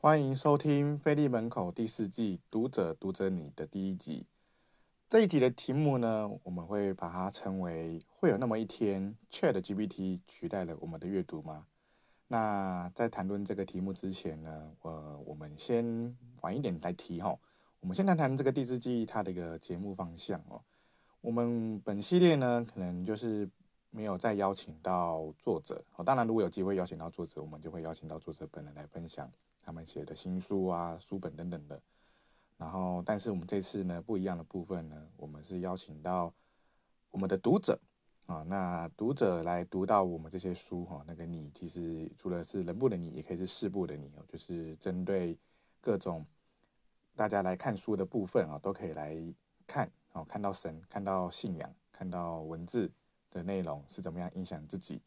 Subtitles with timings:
[0.00, 4.28] 欢迎收听《菲利门口》第四季读者读者你的第一集。
[5.08, 11.66] 这一集的题目呢，我们会把它称为“会有那么一天，ChatGPT 取代了我们的阅读吗？”
[12.28, 17.36] 那在谈论这个题目之前呢，呃，我们先晚一点来提哈。
[17.80, 20.62] 我们先谈谈这个第四季它的一个节目方向哦。
[21.20, 23.50] 我们本系列呢，可能就是
[23.90, 26.04] 没有再邀请到作者哦。
[26.04, 29.28] 当然，如果有机会邀请到作者，我们就会邀请到作者本人来分享
[29.68, 31.78] 他们写的新书啊、书本等等的。
[32.56, 36.32] 然后，但是我们这次呢，不一样的部分呢，我们是邀请到
[37.10, 37.78] 我们的读者。
[38.24, 45.36] 啊，那读者来读到我们这些书哈，那个你其实除了是人部的你，也可以是事部的你哦，就是针对
[45.82, 46.24] 各种
[47.14, 49.22] 大家来看书的部分啊，都可以来
[49.66, 52.90] 看哦，看到神，看到信仰，看到文字
[53.30, 55.02] 的内容是怎么样影响自己。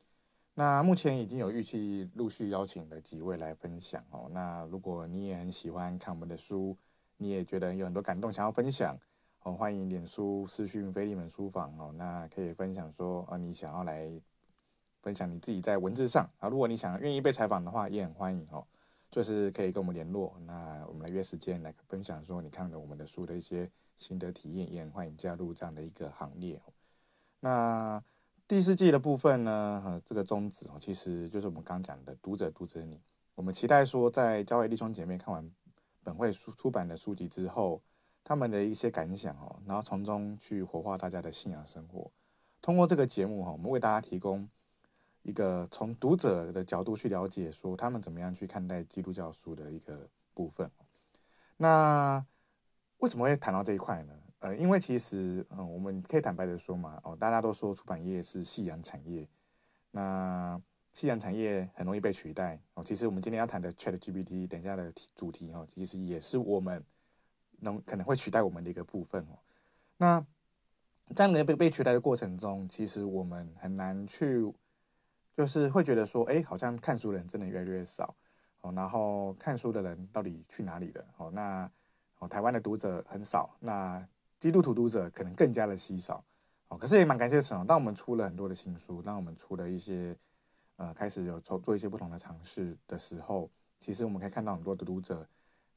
[0.62, 4.30] 那目前已经有预期陆续邀请了几位来分享哦。
[4.32, 6.78] 那如果你也很喜欢看我们的书，
[7.18, 8.96] 你也觉得有很多感动想要分享。
[9.42, 14.22] 哦，欢迎脸书私讯飞利门书房哦，那可以分享说，啊，你想要来
[15.02, 18.64] 分享你自己在文字上啊，如果你想愿意被采访的话，也很欢迎哦，
[19.10, 23.68] 就是可以跟我们联络，那我们来约时间来分享说你看了我们的书的一些
[23.98, 26.62] 心得体验，也很欢迎加入这样的一个行列。
[27.40, 28.04] 那
[28.52, 33.00] 第四季的部分呢，这个宗旨哦，其实就是我们刚讲的读者读者你，
[33.34, 35.50] 我们期待说在教会弟兄姐妹看完
[36.04, 37.82] 本会书出版的书籍之后。
[38.26, 42.12] 他们的一些感想哦，然后从中去活化大家的信仰生活。
[42.62, 44.50] 通过这个节目哈，我们为大家提供
[45.22, 50.70] 一个从读者的角度去了解，说他们怎么样去看待基督教书的一个部分。
[51.56, 52.26] 那
[52.98, 54.14] 为什么会谈到这一块呢？
[54.42, 59.28] 呃，因为其实嗯，我们可以坦白的说嘛，哦，大家都说出版业是夕阳产业，
[59.90, 60.62] 那
[60.94, 62.84] 夕阳产业很容易被取代哦。
[62.84, 66.84] 其实我们今天要谈的 ChatGPT 等一下的主题哦，其实也是我们。
[67.64, 69.38] 能可能会取代我们的一个部分哦。
[69.98, 70.26] 那
[71.16, 74.52] 在没被被取代的过程中，其实我们很难去，
[75.38, 78.16] 就是会觉得说，哎，好像看书的人真的越来越少
[78.62, 78.74] 哦。
[78.76, 81.06] 然后看书的人到底去哪里了？
[81.18, 81.72] 哦，那
[82.18, 84.04] 哦，台湾的读者很少，那
[84.42, 86.26] 基督徒读者可能更加的稀少
[86.68, 86.78] 哦。
[86.78, 90.18] 可是也蛮感谢神哦，当我们出了很多的新书，当我们出了一些
[90.76, 95.26] 呃，开始有做做一些不同的尝试的时候，其实我们可以看到很多的读者。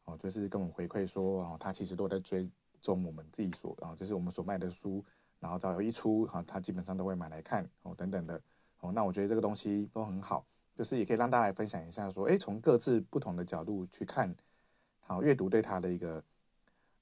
[0.07, 5.03] 哦，就是跟我们回馈说，哦，他其实都在追踪我们自己所，然后就是我们所卖的书，
[5.41, 8.39] 然后只要一出，哈，他基本上都会买来看，哦，等等的，
[8.81, 10.45] 哦，那我觉得这个东西都很好，
[10.75, 14.35] 就是也可以让大家来分享一下，说，哎，从各自不同的角度去看，
[15.01, 16.23] 好，阅读对他的一个，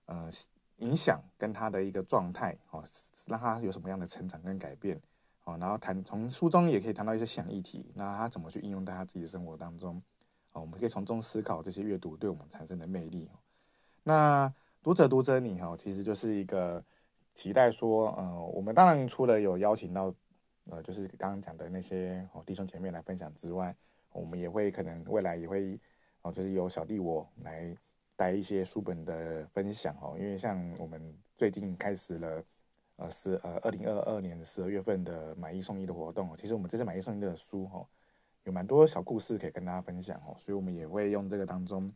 [0.07, 0.31] 呃，
[0.79, 2.85] 影响跟他的一个状态，哦，
[3.27, 5.01] 让他有什么样的成长跟改变，
[5.45, 10.03] 哦，然后谈从书中也可以谈到一些想议题，那他怎么去应用在他自己的生活当中。
[10.53, 13.27] 哦，我们可以从中思考这些阅读对我们产生的魅力。
[14.03, 16.85] 那读者读者你哈，其实就是一个
[17.35, 20.15] 期待说，呃，我们当然除了有邀请到，
[20.69, 23.75] 呃，就是刚刚讲的那些哦弟兄姐妹来分享之外，
[24.13, 25.81] 我们也会可能未来也会
[26.21, 27.75] 哦，就是由小弟我来
[28.17, 30.17] 带一些书本的分享哦。
[30.19, 32.45] 因为像我们最近开始了，
[32.97, 36.37] 呃，是呃二零二二年十二月份的买一送一的活动哦。
[36.39, 37.87] 其实我们这次买一送一的书哦。
[38.45, 41.95] 有蛮多小故事可以跟大家分享哦，所以我们也会用这个当中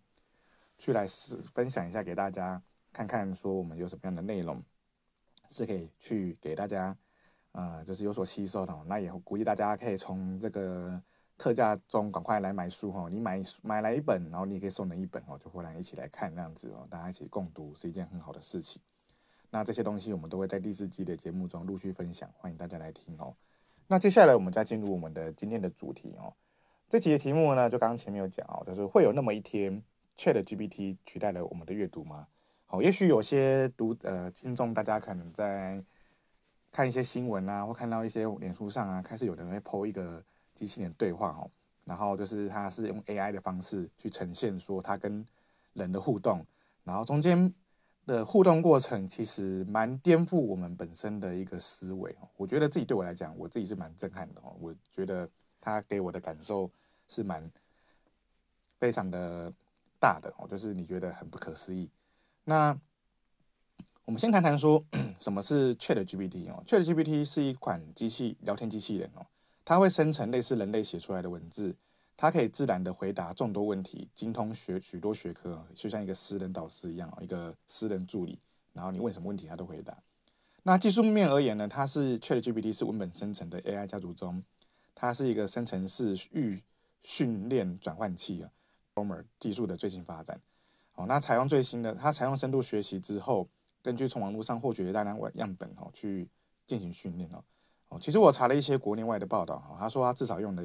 [0.78, 2.62] 去来试分享一下给大家
[2.92, 4.62] 看看，说我们有什么样的内容
[5.50, 6.96] 是可以去给大家，
[7.50, 8.72] 呃，就是有所吸收的。
[8.86, 11.02] 那也估计大家可以从这个
[11.38, 18.80] 特价中赶快来买书哦，你买买来一本，然后你也可以送人一本哦，就回来一起来看那样子哦，大家一起共读是一件很好的事情。
[19.50, 23.34] 那这些东西我们都会在第四季的节目中陆续分享，欢迎大家来听哦。
[23.86, 26.34] 那接下来我们再进入我们的今天的主题哦。
[26.88, 29.82] 这集的题目呢，就刚刚前面有讲哦，就是会有那么一天
[30.16, 32.26] ，ChatGPT 取代了我们的阅读吗？
[32.66, 35.84] 好，也许有些读呃听众，大家可能在
[36.72, 40.24] 看一些新闻啊，或看到一些脸书上啊，开始有人会 po 一个
[40.56, 41.48] 机器人对话哦，
[41.84, 45.24] 然后就是它是用 AI 的方式去呈现说它跟
[45.74, 46.44] 人的互动，
[46.82, 47.54] 然后中间。
[48.06, 54.56] 的互动过程其实蛮颠覆我们本身的一个思维哦，我觉得自己对我来讲，我自己是蛮震撼的哦。
[54.60, 55.28] 我觉得
[55.60, 56.70] 它给我的感受
[57.08, 57.50] 是蛮
[58.78, 59.52] 非常的
[59.98, 61.90] 大的哦，就是你觉得很不可思议。
[62.44, 62.78] 那
[64.04, 64.84] 我们先谈谈说
[65.18, 69.26] 什么是 ChatGPT 哦，ChatGPT 是一款机器聊天机器人哦，
[69.66, 71.76] 它会生成类似人类写出来的文字。
[72.16, 78.38] 它可以自然的回答众多问题，精通学许多学科，就像一个私人导师一样，一个私人助理。
[78.72, 79.98] 然后你问什么问题，它都回答。
[80.62, 84.42] 那技术面而言呢，它是 ChatGPT 是文本生成的 AI 家族中，
[84.94, 86.62] 它是一个生成式预
[87.02, 88.50] 训练转换器啊。
[88.94, 90.40] ，former 技术的最新发展。
[90.94, 93.46] 哦，那采用最新的，它采用深度学习之后，
[93.82, 96.30] 根据从网络上获取的大量样本哦，去
[96.66, 97.44] 进行训练哦。
[97.88, 100.62] 哦，其实我查了一些国内外的报道哈，他说他至少用了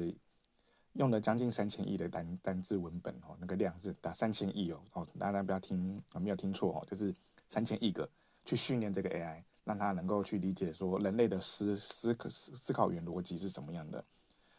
[0.94, 4.80] 用了将近三千亿的单单字文本哦，那个量是达三千亿哦。
[4.92, 7.14] 哦，大家不要听没有听错哦，就是
[7.48, 8.08] 三千亿个
[8.44, 14.04] 去训练这个 AI，让它能够去理解说人类的思思考思考语言逻辑是什么样的。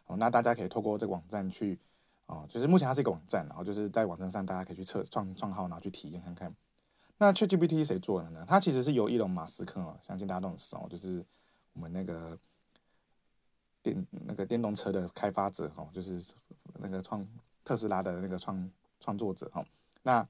[0.05, 1.79] 哦，那大家可以透过这个网站去。
[2.25, 6.55] 哦，就是目前它是一个网站，然后就是在网站上大家可以去测创创号，然后去体验看看。
[7.17, 8.45] 那 ChatGPT 谁做的呢？
[8.47, 11.23] 它其实是由伊隆马斯克哦，相信大家都很熟，就是
[11.73, 12.39] 我们那个
[13.83, 16.25] 电那个电动车的开发者哦，就是
[16.79, 17.27] 那个创
[17.63, 19.63] 特斯拉的那个创创作者哦。
[20.01, 20.27] 那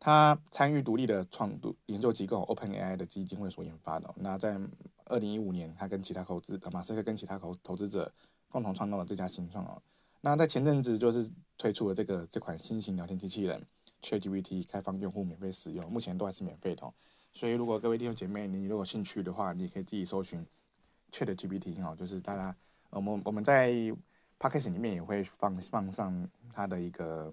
[0.00, 4.12] 他参与独立的创读研究机构 OpenAI 的基金会所研发的。
[4.16, 4.58] 那在
[5.06, 8.12] 二零一五年，他跟其他投资马斯克跟其他投投资者
[8.48, 9.82] 共同创造了这家新创哦。
[10.20, 13.64] 那在前阵子就是推出了这个这款新型聊天机器人
[14.02, 16.94] ChatGPT 开放用户免费使用，目前都还是免费的哦。
[17.32, 20.44] 所以如果各位弟兄姐妹你如果兴趣的话，你可以自己搜寻
[21.12, 22.56] ChatGPT 哦，就是大家
[22.90, 23.70] 我们我们在
[24.40, 27.32] Podcast 里面也会放放上它的一个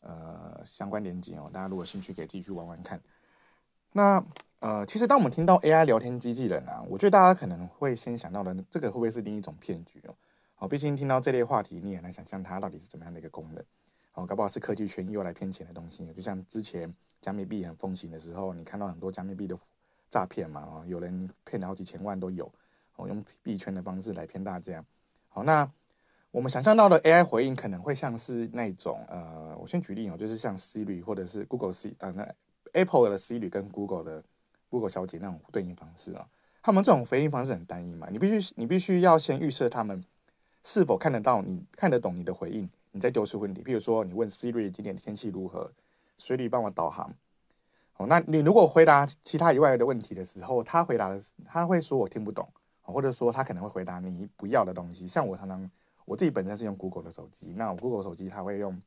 [0.00, 3.00] 呃相关链接哦，大家如果兴趣可以自己去玩玩看。
[3.92, 4.24] 那
[4.60, 10.16] 呃，其实当我们听到 AI 聊天机器人啊，我觉得大家可能会先想到的这个会不会是另一种骗局哦？
[10.56, 13.64] 好，毕竟听到这类话题，你也难想象它到底是怎么样的一个功能。
[14.14, 16.12] 哦，搞不好是科技圈又来骗钱的东西。
[16.12, 19.56] 就像之前加密币很风行的时候，你看到很多加密币的
[20.10, 22.52] 诈骗嘛，啊，有人骗了好几千万都有。
[22.98, 24.84] 哦，用币圈的方式来骗大家。
[25.28, 25.68] 好，那
[26.30, 32.34] 我们想象到的 AI 回应可能会像是那种，呃，我先举例哦，就是像 Siri 或者是 Google C，呃，那
[32.74, 34.22] Apple 的 Siri 跟 Google 的
[34.68, 36.28] Google 小姐那种对应方式啊。
[36.62, 40.04] 他们这种回应方式很单一嘛，你必须你必须要先预设他们。
[40.64, 42.68] 是否看得到你看得懂你的回应？
[42.90, 45.72] 你再丢出问题，譬如说你问 Siri 今天天气如何，
[46.18, 47.14] 随你帮我导航。
[47.96, 52.46] 哦，那你如果回答其他以外的问题的时候，他回答的是他会说我听不懂，
[52.92, 55.06] 或者说他可能会回答你不要的东西。
[55.06, 55.70] 像我常常
[56.04, 58.80] 我自己本身是用 Google 的手机，那我 Google 手机它会用，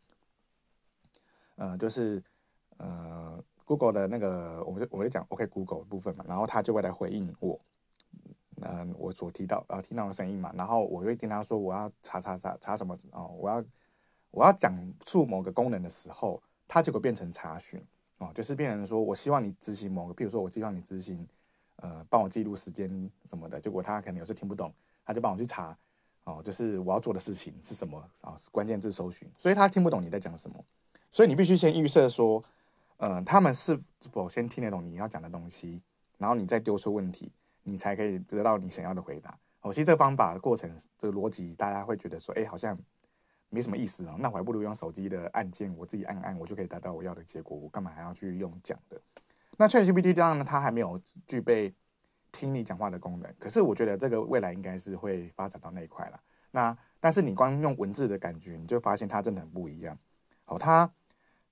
[1.56, 2.24] 呃，就是
[2.78, 7.60] 呃 Google 的那个，我就我就讲 OK Google 部分嘛，然后他就会来回应我。
[8.64, 13.64] 嗯，我所提到呃听到的声音嘛，然后我会跟他说我要查查查查什么哦，我要
[14.30, 14.72] 我要讲
[15.04, 17.84] 述某个功能的时候，它就会变成查询
[18.20, 21.28] 哦，就是变成说我希望你执行某个，譬如说我希望你执行
[21.82, 22.90] 呃帮我记录时间
[23.26, 24.74] 什么的，结果他可能有时候听不懂，
[25.06, 25.78] 他就帮我去查
[26.24, 30.64] 哦，就是我要做的事情是什么啊，哦，关键字搜寻，所以他听不懂你在讲什么，
[31.12, 32.42] 所以你必须先预设说，
[32.98, 33.78] 呃，他们是
[34.12, 35.82] 否先听得懂你要讲的东西，
[36.18, 37.32] 然后你再丢出问题。
[37.64, 39.38] 你才可以得到你想要的回答。
[39.62, 42.76] 哦，其实这个方法的过程，这个逻辑，大家会觉得说，哎，好像
[43.50, 44.16] 没什么意思哦。
[44.18, 47.56] 那我还不如用手机的按键，我自己按按，我就可以达到我要的结果。
[47.56, 49.00] 我干嘛还要去用讲的？
[49.62, 51.72] 那 ChatGPT 当然它还没有具备
[52.32, 56.20] 听你讲话的功能，可是我觉得这个未来应该是会发展到那一块了。
[56.50, 59.96] 那但是你光用文字的感觉，你就发现它真的很不一样。
[60.46, 60.92] 好，它。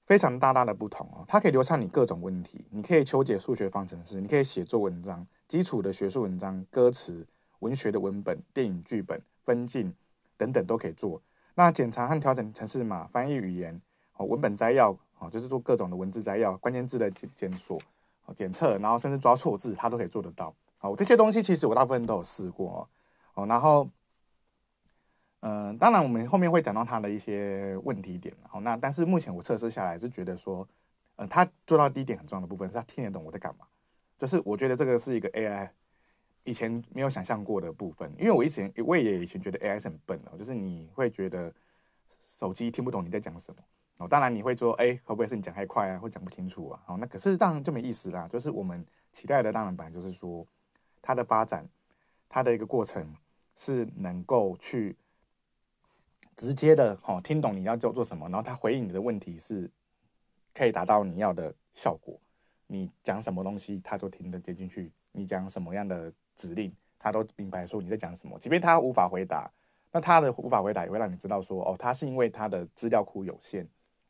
[0.08, 7.28] 非常大大的不同哦，它可以流畅你各种问题，你可以求解数学方程式，你可以写作文章，基础的学术文章、歌词、
[7.60, 9.94] 文学的文本、电影剧本、分镜
[10.36, 11.22] 等等都可以做。
[11.54, 13.80] 那检查和调整程式码、翻译语言、
[14.18, 17.80] 哦文本摘要哦，就是做各种的文字摘要、关键字的检检索、
[18.34, 20.56] 检测，然后甚至抓错字，它都可以做得到。
[20.78, 22.90] 好，这些东西其实我大部分都有试过
[23.34, 23.90] 哦，然后。
[25.42, 30.68] 嗯、当然，我们后面会讲到它的一些问题点，好，那但是目前我测试下来是觉得说，
[31.16, 33.66] 嗯、呃，它做到第一点很重要的部分是它听得懂我在干嘛，
[34.18, 35.70] 就是我觉得这个是一个 AI
[36.44, 41.54] 以前没有想象过的部分，因为我以前我也以前觉得 AI 是很笨的，就是你会觉得
[42.20, 43.64] 手机听不懂你在讲什么，
[44.00, 50.46] 哦，当然你会说，哎，会不会是你讲太快啊，或讲不清楚啊，好，那可是这样就没意思啦，就是我们期待的当然本来就是说
[51.02, 51.70] 它的发展，
[52.28, 53.16] 它的一个过程
[53.56, 54.98] 是能够去。
[56.38, 59.70] 直接的哦，听懂你要做做什么，然后他回应你的问题是，
[60.54, 62.18] 可以达到你要的效果。
[62.66, 64.90] 你讲什么东西，他都听得接进去。
[65.12, 68.40] 你讲什么样的指令，他都明白说你在讲什么。
[68.40, 69.52] 即便他无法回答，
[69.92, 73.68] 那他的无法回答也会让你知道说，哦，他是因为他的资料库有限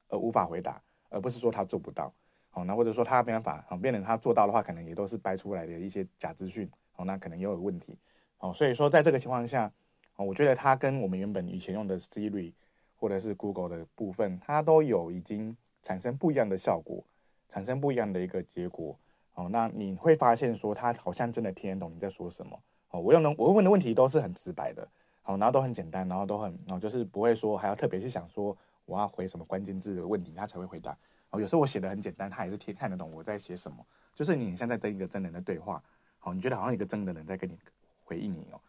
[0.10, 2.14] 而无法回答，而不是说他做不到。
[2.50, 6.70] 好，那或者说他没办法，好，变成他做到的话，可能也都是掰出来的一些假资讯。
[6.92, 7.98] 好，那可能也有问题。
[8.38, 9.72] 好，所以说在这个情况下。
[10.16, 12.52] 哦我觉得它跟我们原本以前用的 Siri
[12.98, 17.06] 或者是 Google 的部分，它都有已经产生不一样的效果，
[17.48, 19.00] 产生不一样的一个结果。
[19.36, 22.60] 哦，那你会发现说，它好像真的听得懂你在说什么。
[22.90, 24.86] 哦，我用的我问的问题都是很直白的，
[25.22, 28.58] 好，然后都很简单，然后都很，然后就是不会说还要特别去想说
[28.90, 30.98] 我要回什么关键字的问题，他才会回答。
[31.30, 33.86] 哦，有时候我写的很简单，他也是听看得懂我在写什么。
[34.16, 35.82] 就是你现在跟一个真人的对话，
[36.18, 37.56] 好，你觉得好像一个真的人在跟你
[38.04, 38.60] 回应你哦。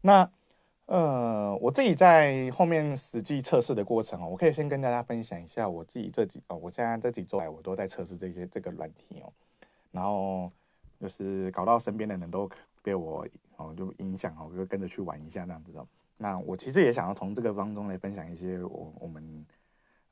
[0.00, 0.28] 那
[0.86, 9.32] 呃，我自己在后面实际测试的过程哦，我可以先跟大家分享一下我自己这几哦，我现在这几周来我都在测试这些这个软体哦，
[9.92, 10.52] 然后
[11.00, 12.50] 就是搞到身边的人都
[12.82, 13.26] 被我
[13.56, 15.86] 哦就影响哦，就跟着去玩一下那样子哦。
[16.16, 19.46] 那我其实也想要从这个当中来分享一些我我们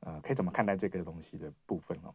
[0.01, 2.13] 呃可以怎么看待这个东西的部分哦。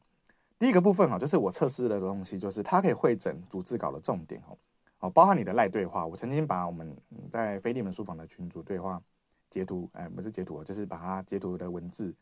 [0.59, 4.59] 第一个部分哈，就是我测试的东西，就是它可以会诊逐字稿的重点哦，
[4.99, 6.05] 哦，包含你的赖对话。
[6.05, 6.97] 我曾经把我们
[7.31, 9.01] 在腓利门书房的群组对话
[9.51, 12.15] 截图，哎，不是截图，就是把它截图的文字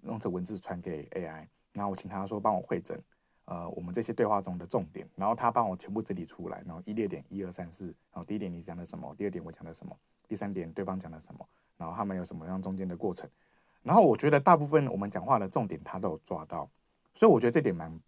[0.00, 2.98] 弄成文字传给 AI，然后我请他说帮我汇整
[3.44, 9.96] 呃我们这些对话中的重点，然后他帮我全部整理出来，然后一列点一二三四，然后第一点你讲的什么，第二点我讲的什么。
[10.28, 13.28] 第三点，对方讲了什么，然后他们有什么样中间的过程，
[13.82, 16.68] 然后我觉得大部分我们讲话的重点他都有抓到，
[17.14, 18.00] 所以我觉得这点蛮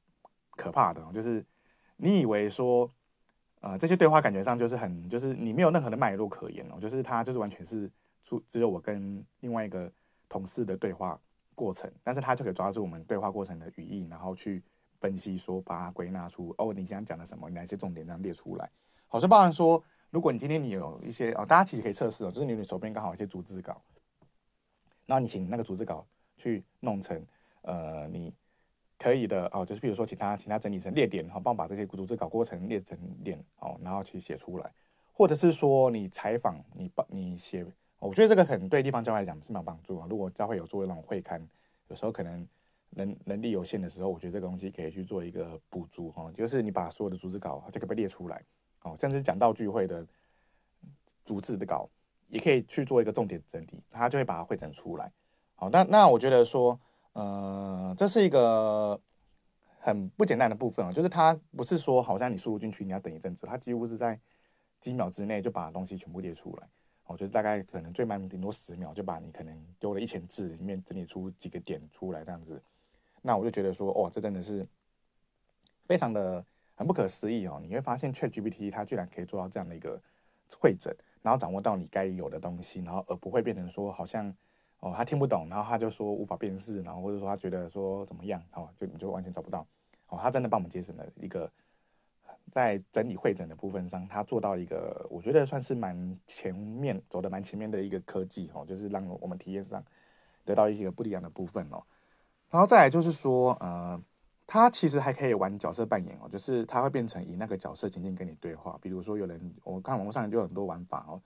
[0.57, 1.45] 可怕的，就是
[1.97, 2.91] 你以为说，
[3.61, 7.91] 呃，这些对话感觉上就是很，就是你没有任何的脉络可言哦，就是他就是完全是
[8.25, 9.91] 出只有我跟另外一个
[10.29, 11.21] 同事的对话
[11.55, 14.63] 过程，但是他就可以抓住我们对话过程的语义，然后去
[15.01, 18.71] 分析说，把它归纳出哦，你想讲的什么，哪些重点这样列出来，
[19.07, 19.83] 好，像包含说。
[20.11, 23.81] 如果你今天你有一些哦，大家其实可以测试哦，就是你你手边刚好有一些逐字稿，
[25.07, 27.23] 那你请那个逐字稿去弄成
[27.63, 28.33] 呃，你
[28.99, 34.73] 可以的哦，就是比如说请他请他整理成列点，然后帮我把这些逐字稿过程列成点哦，然后去写出来，
[35.13, 37.67] 或者是说你采访你帮你写，
[37.99, 40.07] 我觉得这个可能对地方教会来讲是蛮有帮助啊。
[40.09, 41.47] 如果教会有做那种会刊，
[41.89, 42.49] 有时候可能
[42.91, 48.43] 能能力有限的时候，我觉得这个东西可以去做一个补足哈，就是你把所有的逐字稿就可以被列出来。
[48.83, 50.07] 哦，像是讲道聚会的
[51.25, 51.89] 逐字的稿，
[52.29, 55.11] 也可以去做一个重点整理，他就会把它汇整出来。
[55.57, 56.79] 好，那那我觉得说，
[57.13, 58.99] 呃，这是一个
[59.81, 64.19] 很不简单的部分啊，就是它不是说好像你输入进去你要等一阵子，它几乎是在
[64.81, 66.69] 几秒之内就把东西全部列出来。
[67.07, 72.63] 我觉得大概可能最慢顶多十秒就把你可能丢了一千字里面整理出几个点出来这样子。
[73.21, 74.67] 那我就觉得说，哦，这真的是
[75.87, 76.45] 非常的。
[76.79, 77.59] 很不可思议哦！
[77.61, 80.01] 你会发现 ChatGPT 它居然可以做到这样的一个
[80.61, 84.33] 会诊，然后掌握到你该有的东西，然后而不会变成说好像
[84.79, 89.67] 哦他听不懂，然后他就说无法辨识，然后或者说他觉得说怎么样哦，就你就完全找不到
[90.07, 90.21] 哦。
[90.23, 91.51] 他真的帮我们节省了一个
[92.53, 99.85] 在整理会诊的部分上，他做到一个我觉得算是蛮前面走的蛮前面的一个科技哦，就是让我们体验上
[100.45, 101.83] 得到一些不一样的部分哦。
[102.51, 104.01] 然后再来就是说呃。
[104.51, 108.79] 他其实还可以玩角色扮演哦，就是他会变成以那个角色情境跟你对话。
[108.81, 111.21] 比如说有人，我看网络上就有很多玩法哦，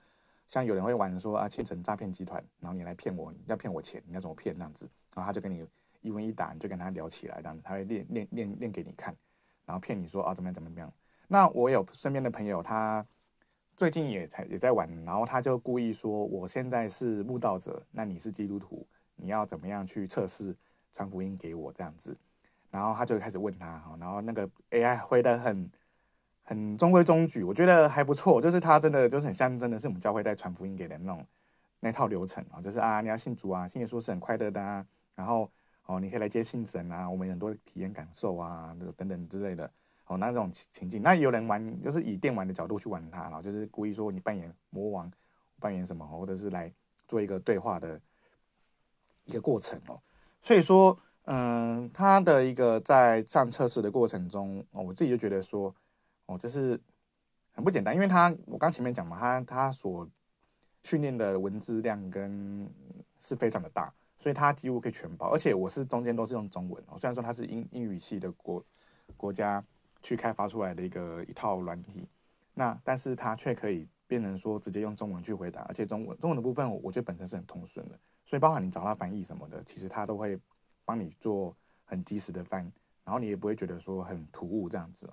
[0.45, 5.65] 像有人会玩说啊，牵成诈骗集团，然后你来骗我，你要骗我钱，你要怎么骗那样子，然后他就跟你
[6.01, 9.15] 一问一答，你就跟他聊起来这样子，他会练练练练给你看，
[9.65, 10.91] 然后骗你说啊怎么样怎么样。
[11.29, 13.07] 那我有身边的朋友，他
[13.77, 20.53] 最近也才也在玩，然后他就故意说，我现在是慕道者，那你是基督徒，你要怎么样去测试
[20.91, 22.17] 传福音给我这样子。
[22.73, 25.69] 然后他就开始问他，然后那个 AI 回得很
[26.41, 28.41] 很中规中矩，我觉得还不错。
[28.41, 31.23] 就是他真的就是很像，真的是我们教会在传福音给人那种
[31.81, 34.83] 那套流程啊，就是啊，你要信主啊，信耶稣是很快乐的啊。
[35.13, 35.51] 然后
[35.85, 39.69] 哦，你可以来接信神啊，我们很多体验感受啊，等等之类的。
[40.07, 45.11] 哦，那种情境，那有人玩，就是以电玩的角度去玩它，然后就是故意说你扮演魔王，
[45.59, 46.73] 扮演什么，或者是来
[47.07, 48.01] 做一个对话的
[49.25, 50.01] 一个过程哦。
[50.41, 50.97] 所以说。
[51.25, 55.73] 嗯，他的一个在上测试的过程中，哦我自己就觉得说，
[56.25, 56.77] 哦，就是
[57.53, 60.05] 很不简单，因为他我刚前面讲嘛，他他所
[60.83, 62.69] 训练的文字量跟
[63.19, 68.61] 是非常的大，所以他几乎可以全包，而且我是中间都是用中文哦，虽然说它是英英语系的国
[69.15, 69.63] 国家
[70.01, 72.05] 去开发出来的一个一套软体，
[72.53, 80.37] 那但是它却可以变成说直接用中文去回答，而且中文中文的部分，我觉得本身是很通顺的，所以包含你找他翻译什么的，其实他都会。
[80.85, 82.71] 帮你做很及时的翻，
[83.03, 85.09] 然后你也不会觉得说很突兀这样子。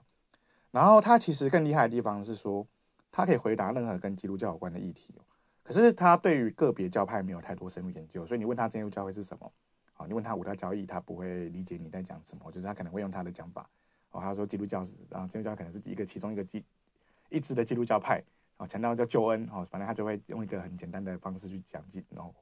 [0.70, 2.66] 然后它其实更厉害的地方是说，
[3.10, 5.14] 它可以回答任何跟基督教有关的议题。
[5.62, 9.52] 可是他对于个别教派没有太多深入研究，所以你问他基督教会是什么？
[9.92, 13.68] 好，你问他五大教义，他不会理解你在讲什么，就是他可能会用他的讲法。
[14.10, 16.64] 哦，他说基督教是，然后基督教可能是一个其中一个基
[17.28, 18.20] 一支的基督教派，
[18.56, 22.34] 哦，强调叫救恩，哦，反正他就会用一个很简单的方式去讲解，然后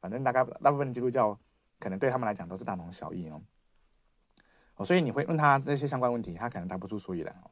[0.00, 1.36] 反正大概大部分的基督教。
[1.78, 3.42] 可能对他们来讲都是大同小异哦，
[4.76, 7.50] 哦，所以你会问他那些相关问题，他可能答不出所以然哦。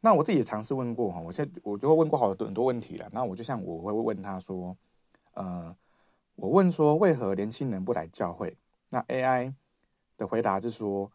[0.00, 3.08] 那我自己也尝试问过哈，我现在我就会问过好多很多问题了。
[3.12, 4.76] 那我就像我会问他说，
[5.34, 5.76] 呃，
[6.34, 8.56] 我问说为何年轻人不来教会？
[8.88, 9.54] 那 AI
[10.16, 11.12] 的回答是说，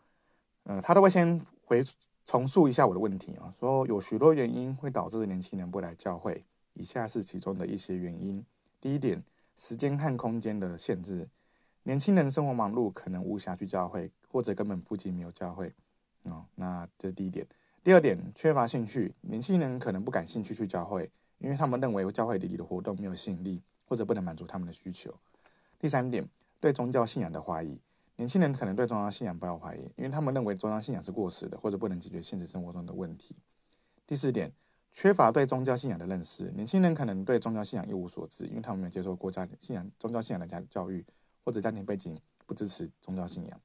[0.64, 1.84] 嗯、呃，他都会先回
[2.26, 8.46] 重述一下我的问题啊，说有许多原因会导致年轻人不来教会，以下是其中的一些原因。
[8.80, 9.24] 第一点，
[9.58, 11.28] 时间和空间的限制，
[11.88, 15.74] 年轻人生活忙碌，可能无暇去教会，或者根本附近没有教会。
[16.24, 17.48] 哦，那这是第一点。
[17.82, 25.16] 第二点，缺乏兴趣，年轻人可能不感兴趣去教会，因为他们认为教会里的活动没有吸引力，或者不能满足他们的需求。
[25.80, 26.28] 第三点，
[26.60, 27.80] 对宗教信仰的怀疑，
[28.18, 33.34] 年轻人可能对宗教信仰抱有怀疑，因为他们认为宗教信仰是过时的，或者不能解决现实生活中的问题。
[34.06, 34.52] 第四点，
[34.92, 41.06] 缺乏对宗教信仰的认识，年轻人可能对宗教信仰一无所知，因为他们没有接受过家信仰宗教信仰的家教育，
[41.48, 43.62] 或者家庭背景不支持宗教信仰。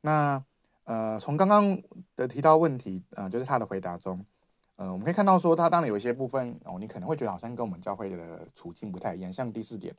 [0.00, 0.44] 那
[0.82, 1.80] 呃，从刚刚
[2.16, 4.26] 的提到问题，呃，就是他的回答中，
[4.74, 9.32] 呃，我们可以看到说，他当然有一些部分哦，你可能会觉得好像跟我们教会的处境不太一样。
[9.32, 9.94] 像第四点，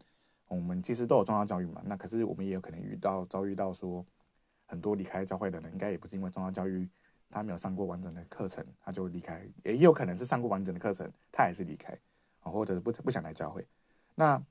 [0.50, 4.06] 我们其实都有宗教教育嘛，那可是我们也有可能遇到遭遇到说，
[4.66, 6.86] 很多离开教会的人，应该也不是因为宗教教育
[7.32, 11.98] 他没有上过完整的课程，他就离开，也有可能是上过完整的课程，他还是离开，
[12.42, 13.66] 啊，或者不不想来教会。
[14.14, 14.44] 那，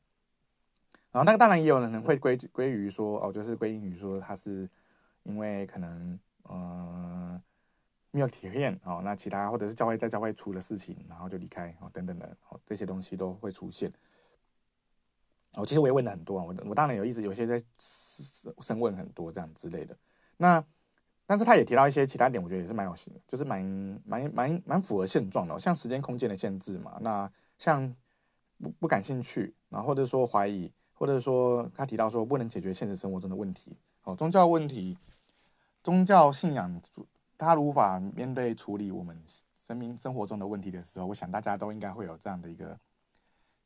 [1.14, 4.68] 然后那个当然也有人会归归于说，哦，就是归因于说他是。
[5.26, 7.42] 因为可能呃
[8.10, 13.90] 没有体验哦，那其他或者是教会在教会出了事情，然后就离开哦等等的哦，这些东西都会出现。
[15.54, 19.96] 哦，其实我也问了很多，我我当然有意思，有些在深问很多这样之类的。
[20.36, 20.62] 那
[21.24, 23.64] 但是他也提到一些其他点，我觉得也是蛮有心的，就是蛮
[24.04, 27.96] 蛮蛮蛮符合现状的，像时间空间的限制嘛，那像
[28.58, 30.70] 不不感兴趣，然后或者说怀疑，
[31.04, 34.96] 或者说他提到说不能解决现实生活中的问题哦，宗教问题。
[35.82, 36.80] 宗教信仰，
[37.36, 39.22] 他无法面对处理我们
[39.58, 42.80] 生命生活中的问题的时候，我想大家都应该会有这样的一个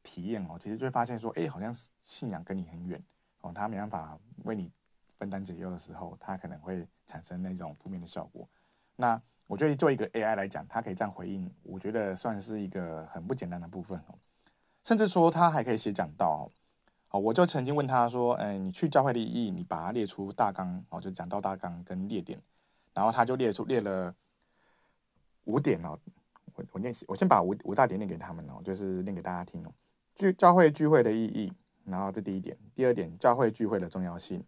[0.03, 0.59] 体验哦。
[0.59, 3.01] 其实就会发现说，哎，好像信仰跟你很远
[3.43, 4.69] 哦，他没办法为你
[5.17, 8.49] 分担解忧的时候，他可能会产生那种负面的效果。
[8.97, 14.19] 那我觉得做一个 AI 来讲，它可以这样回应，我觉得算是一个很不简单的部分哦。
[14.83, 16.43] 甚至说，他还可以写讲道哦。
[17.11, 22.39] 哦，我就曾经问他说：“哎，你去教会的意义，你把它列出大纲，哦，就讲到大纲跟列点，
[22.93, 24.15] 然后他就列出列了
[25.45, 25.99] 五点哦。
[26.55, 29.73] 我我念，我先把五五大点念给他们哦，就是念给大家听哦。
[30.17, 31.51] 聚教会聚会的意义，
[31.85, 34.45] 然后这第一点，第二点，教会聚会的重要性，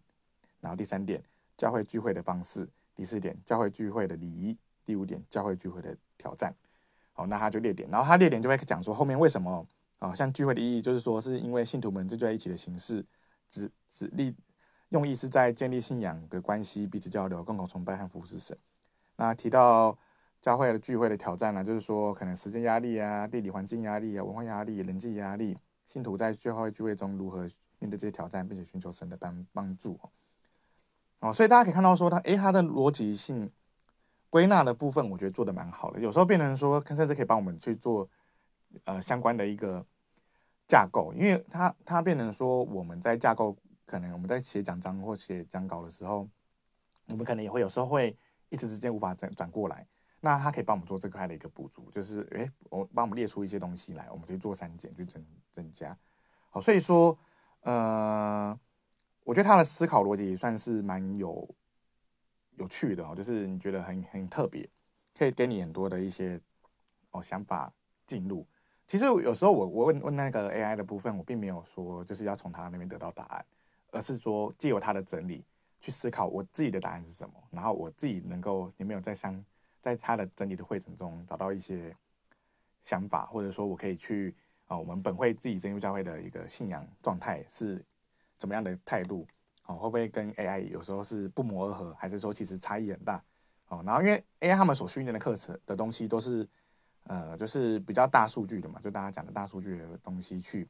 [0.59, 1.23] 然后第三点，
[1.57, 6.53] 教会聚会的方式，第四点，教会聚会的礼仪，第五点，教会聚会的挑战。
[7.13, 9.65] 好，那他就列点，然后他列点就会讲说后面为什么。”
[10.01, 13.05] 啊，像聚会的意义，就是说，是因为信徒们聚在一起的形式，
[13.51, 14.35] 指指立
[14.89, 18.57] 用意是在建立信仰的关系，彼此交流，共同崇拜和服侍神。
[19.15, 19.95] 那提到
[20.41, 29.99] 教会的聚会的挑战呢，就是说，可能时间压力啊、地理环境压力啊、文化压力、人际压力，信徒在教会聚会中如何面对这些挑战，并且寻求神的帮帮助。
[31.19, 33.51] 哦，所以大家可以看到说，他诶，他的逻辑性
[34.31, 35.99] 归纳的部分，我觉得做的蛮好的。
[35.99, 38.09] 有时候变成说，甚至可以帮我们去做
[38.85, 39.85] 呃相关的一个。
[40.71, 46.29] 架构，因为它它变成说，我们在架构，可能我们在写讲章或写讲稿的时候，
[47.09, 49.85] 我们可能也会有时候会一时之间无法转转过来。
[50.21, 55.97] 那它可以帮我们做这块的一个补足，就是诶，我帮我们列出一些东西来，我们去做删减，去增增加。
[56.49, 57.19] 好，所以说，
[57.63, 58.57] 呃，
[59.25, 61.53] 我觉得他的思考逻辑也算是蛮有
[62.55, 64.69] 有趣的哦，就是你觉得很很特别，
[65.17, 66.39] 可以给你很多的一些
[67.09, 67.73] 哦想法
[68.07, 68.47] 进入。
[68.91, 73.45] 其实有时候我我问问那个 AI 的部分，我并没有说就是要从他那边得到答案，
[73.89, 75.45] 而是说借由他的整理
[75.79, 79.41] 去思考我自己的答案是什么，然后我自己能够有没有在相
[79.79, 81.95] 在他的整理的会程中找到一些
[82.83, 84.35] 想法，或者说我可以去
[84.67, 87.81] 啊，我们本会自己真耶教会的一个信仰状态是
[88.37, 89.25] 怎么样的态度
[89.61, 89.73] 啊？
[89.73, 93.23] 会不会跟 AI 有时候是不谋而合，还是说其实差异很大？
[93.69, 96.45] 哦，然后因为 AI 他们所训练的课程的东西都是。
[97.03, 100.67] 呃，就是比较大数据的嘛，就大家讲的大数据的东西去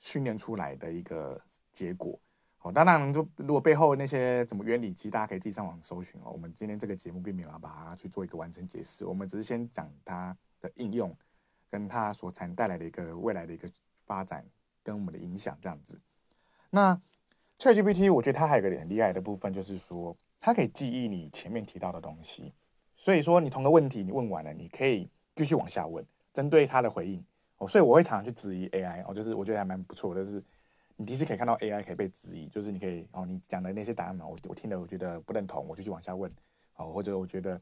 [0.00, 1.40] 训练出来的一个
[1.72, 2.18] 结果。
[2.60, 6.30] 哦，当然，就如果背后那些怎么原理，其实大家可以自己上网搜寻哦。
[6.30, 11.16] 我们今天这个节目并没有把它去做一个完整解释，我们只是先讲它的应用，
[11.70, 13.68] 跟它所产带来的一个未来的一个
[14.04, 14.44] 发展
[14.84, 15.98] 跟我们的影响这样子。
[16.70, 17.00] 那
[17.58, 22.52] ChatGPT，我觉得它还有一个很厉害的部分，就是说它可以记忆你前面提到的东西，
[22.94, 25.10] 所以说你同个问题你问完了，你可以。
[25.34, 27.24] 继续往下问，针对他的回应
[27.58, 30.42] 哦，所以我会常常去质疑 AI 哦，就是我觉得还蛮不错，就是
[30.96, 36.30] 你第一次可以看到 AI 可以被质疑，就是你可以哦，你讲的那些答案嘛，我我听了我觉得不认同，我就去往下问
[36.76, 37.60] 哦，或者我觉得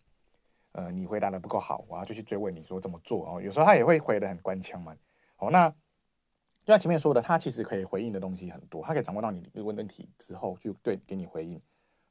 [0.72, 4.96] 呃你回答的不够好，我要继续追问你说怎么做哦，有时候他也会回得很官腔嘛，
[5.36, 11.60] 哦，那就像前面说的，他其实可以回应的东西很多，他可以掌握到你问问题之后，就对给你回应，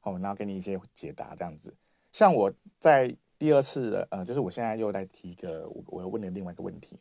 [0.02, 1.74] 哦，然后给你一些解答这样子。
[2.12, 7.00] 像我在第二次的，呃，就是我现在又来提一个我我又问了另外一个问题，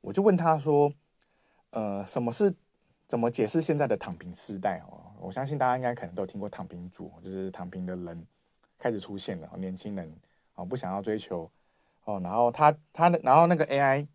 [0.00, 0.92] 我就问他说，
[1.70, 2.54] 呃，什么是
[3.08, 4.78] 怎么解释现在的躺平时代？
[4.88, 8.24] 哦，我相信大家应该可能都听过躺平族，就是躺平的人
[8.78, 10.14] 开始出现了，年轻人
[10.54, 11.50] 哦不想要追求
[12.04, 14.06] 哦，然后他他的然后那个 AI。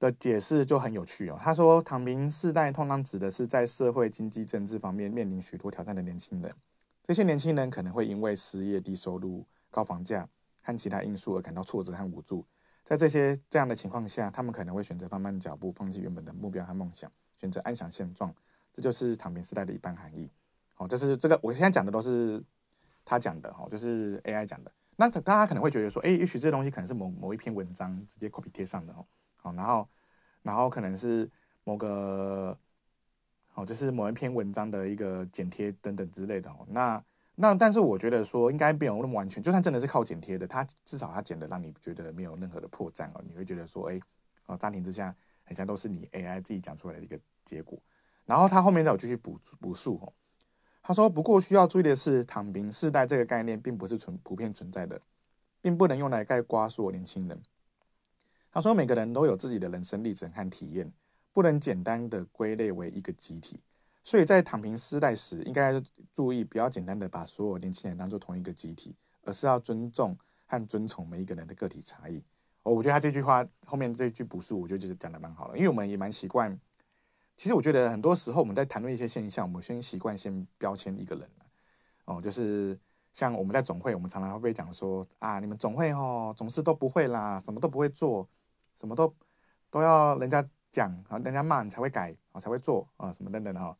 [0.00, 1.36] 的解释就很有趣哦。
[1.42, 6.54] 他说，躺平世代通常指的是在社会、经济、政治方面面临许多挑战的年轻人。
[7.02, 10.28] 这些年轻人可能会因为失业、低收入、高房价
[10.68, 12.46] 和其他因素而感到挫折和无助。
[12.84, 18.34] 在这些这样的情况下，他们可能会选择放慢脚步，放弃原本的目标和梦想，选择安享现状。
[18.74, 20.30] 这就是躺平时代的一半含义。
[20.76, 22.44] 哦，这是这个我现在讲的都是
[23.02, 24.70] 他讲的哦，就是 AI 讲的。
[24.96, 29.06] 那大家可能会觉得说，哎，也许这东西可能是某某一篇文章直接 copy 贴上的哦。
[29.36, 29.88] 好，然后，
[30.42, 31.30] 然后可能是
[31.64, 32.58] 某个，
[33.48, 36.66] 好，就是某一篇文章的一个剪贴等等之类的哦。
[36.68, 37.02] 那
[37.40, 39.40] 那，但是我觉得说应该没有那么完全。
[39.40, 43.22] 就算真的是靠剪贴的，它至少它剪的让你觉得没有任何的破绽哦。
[43.24, 44.00] 你会觉得说，哎，
[44.46, 47.78] 哦，暂停之下，好像都是你 AI 自己讲出来的一个结果。
[48.26, 50.12] 然后他后面再有继续补补述哦。
[50.82, 55.00] 他说，不过需要注意的是，躺平世代这个概念并不是存普遍存在的，
[55.60, 57.40] 并不能用来概括所有年轻人。
[58.50, 60.92] 他说：“每个人都有自己的人生历程和体验，
[61.32, 63.60] 不能简单的归类为一个集体。
[64.08, 65.78] 所以在躺平世代时，应该
[66.16, 70.16] 注意不要简单的把所有年轻人当做同一个集体，而是要尊重
[70.46, 72.24] 和尊崇每一个人的个体差异。”
[72.64, 76.58] 哦，我觉得他这句话后面这句补述，我觉得就是讲的蛮好的，因为我们也蛮习惯。
[77.36, 81.28] 其实我觉得很多时候我们在谈论一些现象，我们先习惯先标签一个人
[82.06, 82.80] 哦，就是。
[83.12, 88.28] 像我们在总会，我们常常会被讲说啊，你们总会哦，总是都不会啦，什么都不会做，
[88.76, 89.12] 什么都
[89.70, 93.76] 都要人家讲啊，人家骂你才会改啊，才会做啊，什么等等的哈。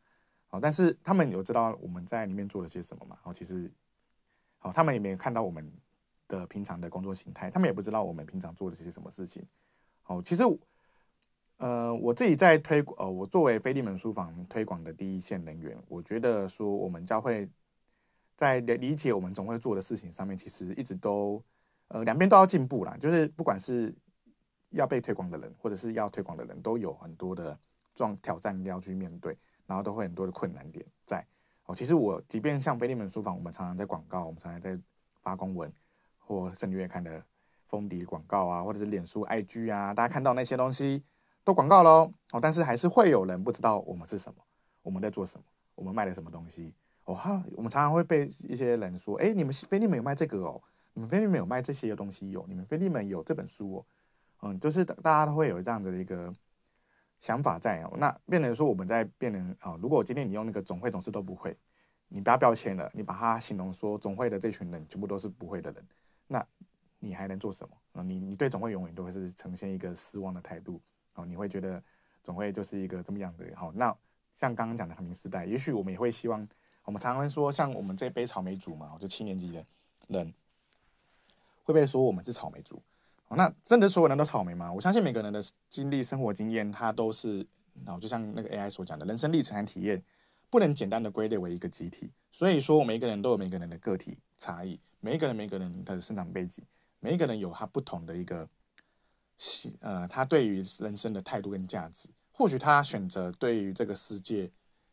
[0.49, 3.17] 好，但是他们有知道我们在里面做了些什么吗？
[3.23, 3.71] 哦，其实，
[4.57, 5.71] 好，他们也没有看到我们
[6.27, 9.45] 的平常的工作形态，他们也不知道我们平常做了些什么事情。
[10.01, 10.43] 好，其实，
[11.57, 17.49] 呃，我自己在推，呃，我作为腓利门书房推广的第一线人员，我觉得说我们教会。
[18.39, 21.43] 在理解我们总会做的事情上面，其实一直都，
[21.89, 22.95] 呃，两边都要进步啦。
[22.95, 23.93] 就是不管是
[24.69, 27.59] 要被推广的人，或者是要推广的人，都有很多的
[27.93, 29.37] 状挑战要去面对，
[29.69, 31.23] 然后都会很多的困难点在。
[31.67, 34.75] 哦，其实我即便像腓利门书房，我们常常在广告，我们常常在
[35.21, 35.71] 发公文，
[36.17, 37.23] 或圣经月刊的
[37.67, 41.03] 封底广告啊，或者是脸书、IG 啊，大家看到那些东西
[41.43, 42.11] 都广告喽。
[42.31, 44.43] 哦，但是还是会有人不知道我们是什么，
[44.81, 45.43] 我们在做什么，
[45.75, 46.73] 我们卖的什么东西。
[47.05, 50.59] 哦哈，我们常常会被一些人说，哎，你们菲利门有卖这个哦，
[50.93, 53.85] 你们菲利门有卖这些东西有、哦，你们菲利门有这本书哦，
[54.41, 56.33] 嗯，就是大家都会有这样子的一个
[57.19, 57.93] 想法在哦。
[57.97, 61.57] 那变成说我们在变成啊、哦，如果今天你用那个总会总是都不会，
[62.07, 65.87] 你不要标签了，你把它形容说总会的这群人全部都是不会的人，
[66.27, 66.45] 那
[66.99, 67.75] 你还能做什么？
[67.93, 70.81] 啊，你你对总会永远都会是呈现一个失望的态度
[71.15, 71.83] 哦，你会觉得
[72.23, 73.73] 总会就是一个这么样的好、哦。
[73.75, 73.95] 那
[74.35, 76.47] 像刚刚讲的躺平世代，也许我们也会希望。
[76.85, 79.63] 我们常常说，像我们这杯草莓族嘛，就七年级的
[80.07, 80.33] 人，
[81.63, 82.81] 会不会说我们是草莓族？
[83.35, 84.71] 那真的所有人都草莓吗？
[84.73, 87.45] 我相信每个人的经历、生活经验，它都是，
[87.85, 90.03] 哦就像那个 AI 所讲的，人生历程和体验，
[90.49, 92.11] 不能简单的归类为一个集体。
[92.31, 96.63] 所以说，每个人都有每个人的个体差异，每一个人每个人的生长背景，
[96.99, 98.49] 每一个人有他不同的一个，
[99.79, 102.09] 呃，他对于人生的态度跟价值。
[102.31, 104.49] 或许他选择对于这个世界，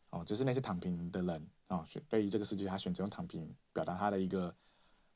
[0.09, 1.47] 哦，就是那些躺平的人。
[1.67, 4.55] 啊，选对于这个世界，他选择用躺平表达他的一个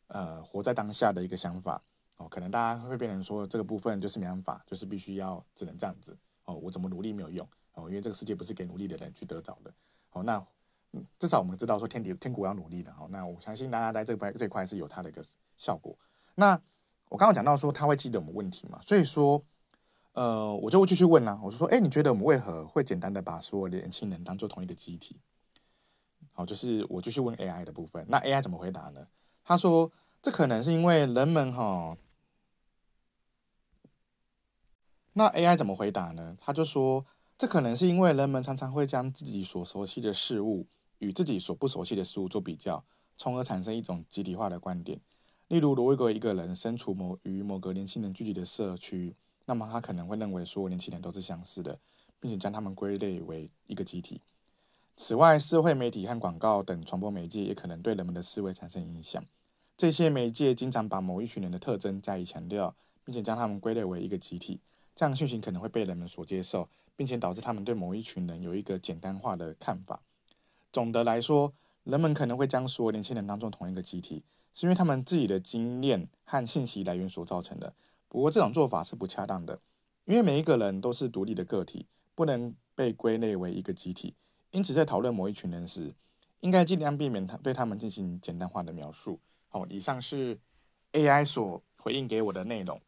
[0.08, 1.82] 呃活在当下的一个想法
[2.22, 2.28] 哦。
[2.30, 6.56] 可能大家会变成说，这个部分就是没办法，就是必须要只能这样子哦。
[6.56, 9.74] 我怎么努力没有用哦，因为这个世界不是给努力的人去得着的
[10.12, 10.24] 哦。
[10.24, 10.46] 那
[11.18, 13.08] 至少我们知道说天敌天国要努力的哦。
[13.10, 15.26] 那我相信大家在这块这块是有它的一个
[15.58, 15.98] 效果。
[16.36, 16.62] 那
[17.10, 19.42] 我刚刚讲到说他会记得我们问题嘛，所以说
[20.14, 25.20] 呃我就会继续问啦、我就说，哎，你觉得我们为何会简单的把所有年轻人当做同一个集体？
[26.34, 29.08] 好，就是我继续问 AI 的部分，那 AI 怎么回答呢？
[29.44, 31.98] 他说，这可能是因为人们哈，
[35.14, 36.38] 那 AI 怎么回答呢？
[36.40, 37.06] 他就说，
[37.38, 40.66] 这可能是因为人们常常会将自己所熟悉的事物
[41.00, 42.84] 与自己所不熟悉的事物做比较，
[43.18, 45.00] 从而产生一种集体化的观点。
[45.50, 49.14] 例如，如果一个人身处某与某个年轻人聚集的社区，
[49.46, 51.78] 那么他可能会认为所有年轻人都是相似的，
[52.22, 54.22] 并且将他们归类为一个集体。
[54.96, 59.22] 此外，社会媒体和广告等传播媒介也可能对人们的思维产生影响。
[59.76, 64.62] 这些媒介经常把某一群人的特征加以强调，并且将他们归类为一个集体，
[64.96, 70.02] 这样的讯息可能会被人们所接受，并且导致他们对某一群人有一个简单化的看法。
[70.72, 74.24] 总的来说，人们可能会将所有年轻人当做同一个集体，
[74.54, 77.74] 是因为他们自己的经验和信息来源所造成的。
[78.08, 79.60] 不过，这种做法是不恰当的，
[80.06, 84.14] 因为每一个人都是独立的个体，不能被归类为一个集体。
[84.52, 85.94] 因此，在讨论某一群人时，
[86.42, 89.20] 应该尽量避免他对他们进行简单化的描述。
[89.48, 90.38] 好，以上是
[90.92, 92.82] AI 所回应给我的内容。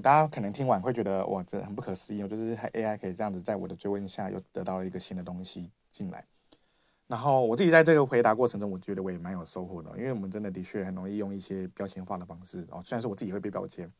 [0.00, 6.24] 大家可能听完会觉得哇，这很不可思议哦，就是 AI 可以这样子在我的追问下又得到了一个新的东西进来。
[7.06, 13.92] 然后我自己在这个回答过程中，我觉得我也蛮有收获的，因为我们真的的确很容易用一些标签化的方式哦，虽然说我自己会被标签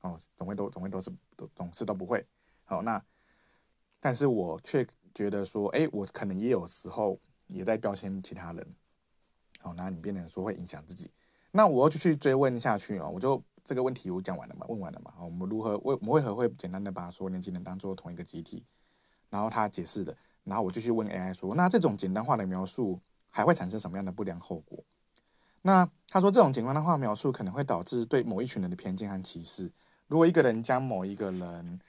[0.00, 2.24] 哦，总会都总会都是都总是都不会。
[2.64, 3.02] 好，那
[4.00, 8.66] 但是我却觉得说，哎，我可能也有时候也在标签其他人。
[9.60, 11.10] 好，那你变成说会影响自己，
[11.50, 13.42] 那我要继续追问下去哦，我就。
[13.64, 14.66] 这个问题我讲完了嘛？
[14.68, 15.12] 问完了嘛？
[15.20, 18.64] 我们如何为我们为何会简单的把所有年轻人当做同一个集体？
[19.30, 24.84] 然后他解释的，然后我继续问 AI 说：那这种简单化的描述还会产生什么样的不良后果？
[25.62, 29.70] 那他说这种简单化描述可能会导致对某一群人的偏见和歧视。
[30.08, 31.80] 如果一个人将某一个人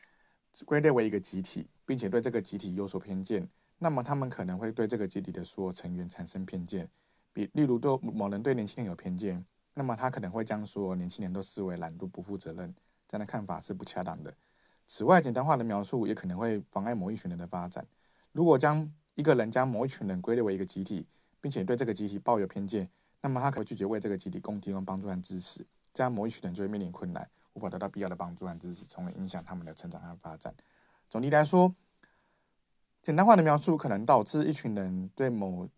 [0.66, 6.88] 归类为一个集体，并且对这个集体有所偏见，那么他们可能会对这个集体的所有成员产生偏见。
[7.34, 9.44] 比例如，对某人对年轻人有偏见。
[9.74, 12.74] 那么他可能会将所有年轻人都视为懒惰、不负责任，
[13.08, 14.34] 这样的看法是不恰当的。
[14.86, 17.88] 此外，简单化的描述也可能会妨碍某一群人的发展。
[18.32, 21.08] 如果将一个人将某一群人归类为一个集体，
[21.40, 22.90] 并且对这个集体抱有偏见，
[23.22, 30.54] 那么他可能拒绝为这个集体供提供帮助和支持，这样某一群人就会面临困难，无法得到必要的帮助和支持，从而影响他们的成长和发展。
[31.10, 31.74] 总的来说，
[33.02, 35.70] 简单化的描述可能导致一群人对某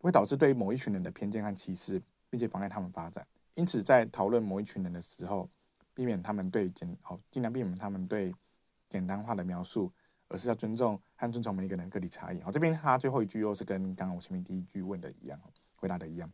[0.00, 2.02] 会导致对某一群人的偏见和歧视。
[2.30, 5.48] 并且妨碍他们发展，因此在讨论某一群人的时候，
[5.94, 8.34] 避免他们对简好，尽量避免他们对
[8.88, 9.90] 简单化的描述，
[10.28, 12.40] 而是要尊重和尊重每一个人个体差异。
[12.42, 15.40] 哦，这边他最后一句又是跟刚刚我前面第一句问的一样，
[15.76, 16.30] 回答的一样。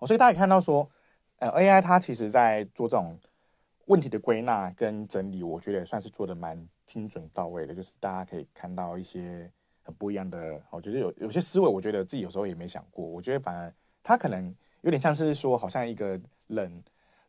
[0.00, 0.90] 哦，所以大家看到说，
[1.36, 3.18] 呃，AI 它其实在做这种
[3.86, 9.50] 问题的归纳跟整理，我觉得也算是做的蛮精准到位的，就是大家可以看到一些
[9.82, 14.54] 很不一样的，我觉得有有些思维，我觉得自己有时候也没想过，我觉得反而他可能。
[14.82, 16.82] 有点像是说，好像一个人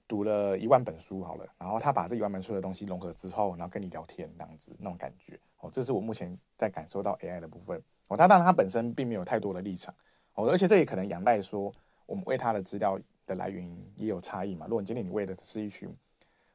[0.07, 8.17] 读了一万本书好了，然后他把这一万本书的东西融合之后，然后跟你聊天这样子那种感觉哦，这是我目前在感受到 AI 的部分哦。
[8.17, 9.93] 他当然他本身并没有太多的立场
[10.33, 11.71] 哦，而且这也可能仰赖说
[12.05, 14.65] 我们喂他的资料的来源也有差异嘛。
[14.65, 15.95] 如果你今天你喂的是一群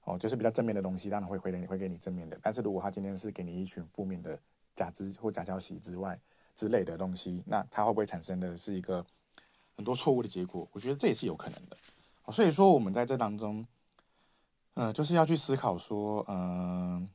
[0.02, 2.36] 哦，就是比较正面的东西，当然会回来，会给你正面的。
[2.42, 4.36] 但是如果他今天是给你一群负面的
[4.74, 6.18] 假知或假消息之外
[6.56, 9.06] 之类的东西，那他会不会产生的是一个？
[9.78, 11.76] 很多错误的结果，我觉得这也是有可能的。
[12.32, 13.64] 所以说我们在这当中，
[14.74, 17.08] 嗯、呃，就是要去思考说，嗯、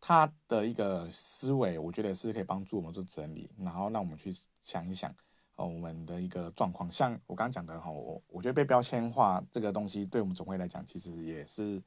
[0.00, 5.14] 他的一个思维，我觉得是可以帮助我们做整理，然后让我们去想一想，
[5.54, 6.90] 哦，我们的一个状况。
[6.90, 11.80] 像我刚刚讲的哈，我我觉得被标签化这个东西，对我们总会来讲，其实也是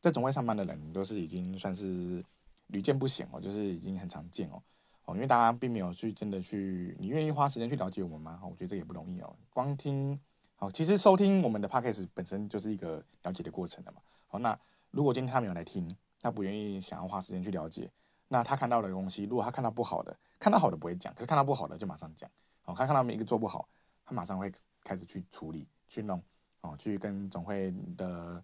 [0.00, 2.24] 在总会上班的人都是已经算是
[2.68, 4.62] 屡见不鲜哦，就是已经很常见哦。
[5.06, 8.40] 哦，因为大家并没有去真的去，你愿意花时间去了解我们吗？
[8.42, 9.36] 我觉得这也不容易哦。
[9.50, 10.18] 光听，
[10.56, 13.98] 好，其实收听我们的 podcast 本身就是一个了解的过程的嘛。
[14.26, 14.58] 好，那
[14.90, 17.90] 如果今天他没有来听，他不愿意想要花时间去了解，
[18.28, 22.30] 那他看到的东西，如果他看到不好的，看到好的不会讲，可是看到不好的就马上讲。
[22.64, 23.68] 哦，他看到每一个做不好，
[24.06, 24.50] 他马上会
[24.82, 26.22] 开始去处理、去弄，
[26.62, 28.42] 哦，去跟总会的。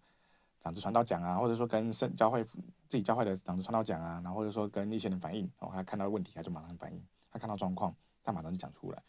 [0.61, 9.03] 长子传道讲啊，或者说跟圣教会自己教会的长子传道讲啊，然后或者说跟一些人反映哦，他看到问题他就马上反应，他看到状况他马上就讲出来。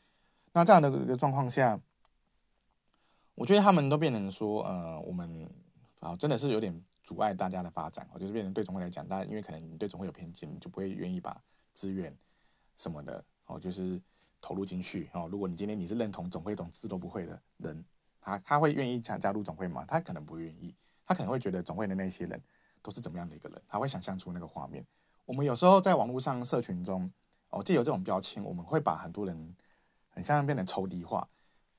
[0.53, 1.79] 那这样的一个状况下，
[3.35, 5.49] 我觉得他们都变成说，呃，我们
[5.99, 11.41] 啊真的是有点阻碍大家的发展哦，就是变成对总会来讲，大家因为可能你对总会有偏见，你就不会愿意把
[11.73, 12.15] 资源
[12.77, 14.01] 什么的哦，就是
[14.39, 15.27] 投入进去哦。
[15.29, 17.83] 如果你今天你是认同总会懂字都不会的人，
[18.21, 19.83] 他他会愿意加加入总会吗？
[19.85, 20.73] 他可能不愿意。
[21.11, 22.41] 他可能会觉得总会的那些人
[22.81, 24.85] 都是怎么样的一个人，他会想象出那个画面。
[25.25, 27.11] 我们有时候在网络上社群中，
[27.49, 29.55] 哦，借由这种标签，我们会把很多人
[30.09, 31.27] 很像变成仇敌化。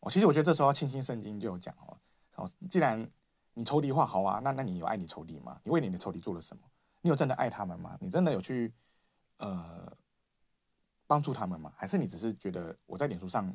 [0.00, 1.96] 哦，其实我觉得这时候要庆幸圣经就有讲哦，
[2.34, 3.10] 哦，既然
[3.54, 5.58] 你仇敌化好啊，那那你有爱你仇敌吗？
[5.64, 6.62] 你为你的仇敌做了什么？
[7.00, 7.96] 你有真的爱他们吗？
[8.00, 8.70] 你真的有去
[9.38, 9.90] 呃
[11.06, 11.72] 帮助他们吗？
[11.74, 13.50] 还是你只是觉得我在脸书上，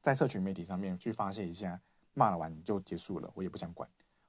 [0.00, 1.78] 在社群媒体上面去发泄一下，
[2.14, 3.86] 骂了完就结束了，我也不想管。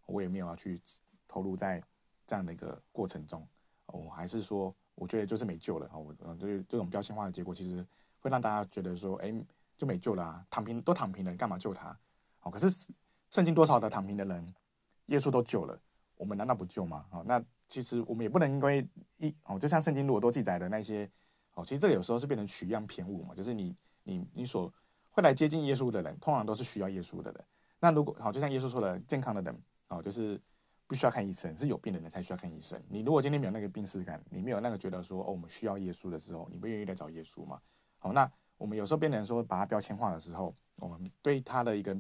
[0.10, 0.82] 我也没有要去
[1.28, 1.82] 投入在
[2.26, 3.48] 这样的一个过程中，
[3.88, 5.98] 我还是说，我觉得就是没救了啊！
[5.98, 7.86] 我嗯，就是这种标签化的结果，其实
[8.20, 9.34] 会让大家觉得说，哎，
[9.78, 11.98] 就没救了啊，躺平都躺平了，你干嘛救他？
[12.42, 12.92] 哦，可是
[13.30, 14.54] 圣经多少的躺平的人，
[15.08, 15.80] 耶稣都救了，
[16.18, 17.06] 我们难道不救吗？
[17.12, 21.10] 哦，那其实我们也不能因为一哦，就像圣经如果都记载的那些
[21.54, 24.72] 哦，其实这个有时候是变成取样偏误嘛，就是你你你所
[25.12, 27.46] 会来接近耶稣的人，通常都是需要耶稣的人。
[27.80, 30.40] 那如果好，就像耶稣说的，健康的人哦，就是
[30.88, 32.82] 不需要看医生，是有病的人才需要看医生。
[32.90, 37.62] 你如果今天没有那个病识感，你没有那个觉得说哦，我们需要耶稣的时候，你不愿意来找耶稣吗？
[38.00, 41.96] 好，那我们有时候变成说把它标签化的时候，我们对他的一个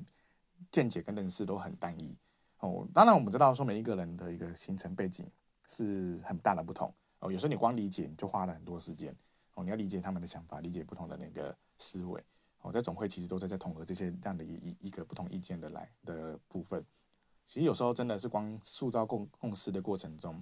[0.71, 2.15] 见解跟认识都很单一。
[2.59, 5.25] 哦，当然我们知道说每一个人的一个形成背景
[5.67, 7.31] 是很大的不同哦。
[7.31, 9.15] 有时候你光理解你就花了很多时间
[9.53, 12.23] 哦，你要理解他们的想法，理解不同的那个思维
[12.61, 12.71] 哦。
[12.71, 16.83] 在总会其实都在在统合这些这样的一一一个不同意见的来的部分。
[17.49, 20.41] 其实有时候真的是光塑造共共识的过程中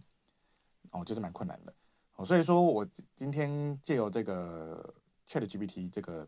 [0.92, 1.74] 哦，就是蛮困难的
[2.18, 2.24] 哦。
[2.24, 4.94] 所以说我今天借由这个
[5.28, 6.28] ChatGPT 这个。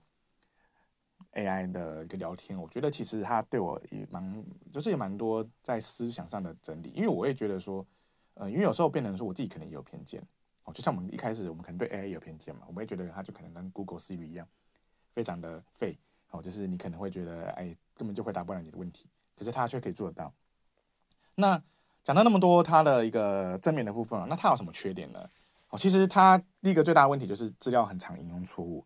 [1.33, 6.89] AI 的一个聊天，我觉得其实他对我也蛮，就是也蛮多在思想上的整理。
[6.91, 7.85] 因为我也觉得说，
[8.35, 10.25] 呃，因为有时候变成说我自己可能也有偏见
[10.63, 14.47] 哦，就像我们一开始我们可能对 AI 有偏见嘛，我们也觉得它就可能跟 Google Siri 一样，
[15.13, 15.99] 非常的废
[16.31, 20.33] 哦，就是你可能会觉得哎，根本就回答不了你的问题，可是它却可以做得到。
[21.39, 21.61] 那
[22.03, 25.29] 讲到那么多它的一个正面的部分啊，那它有什么缺点呢？
[25.69, 28.83] 哦，其实它第一个最大的问题就是资料很常引用错误。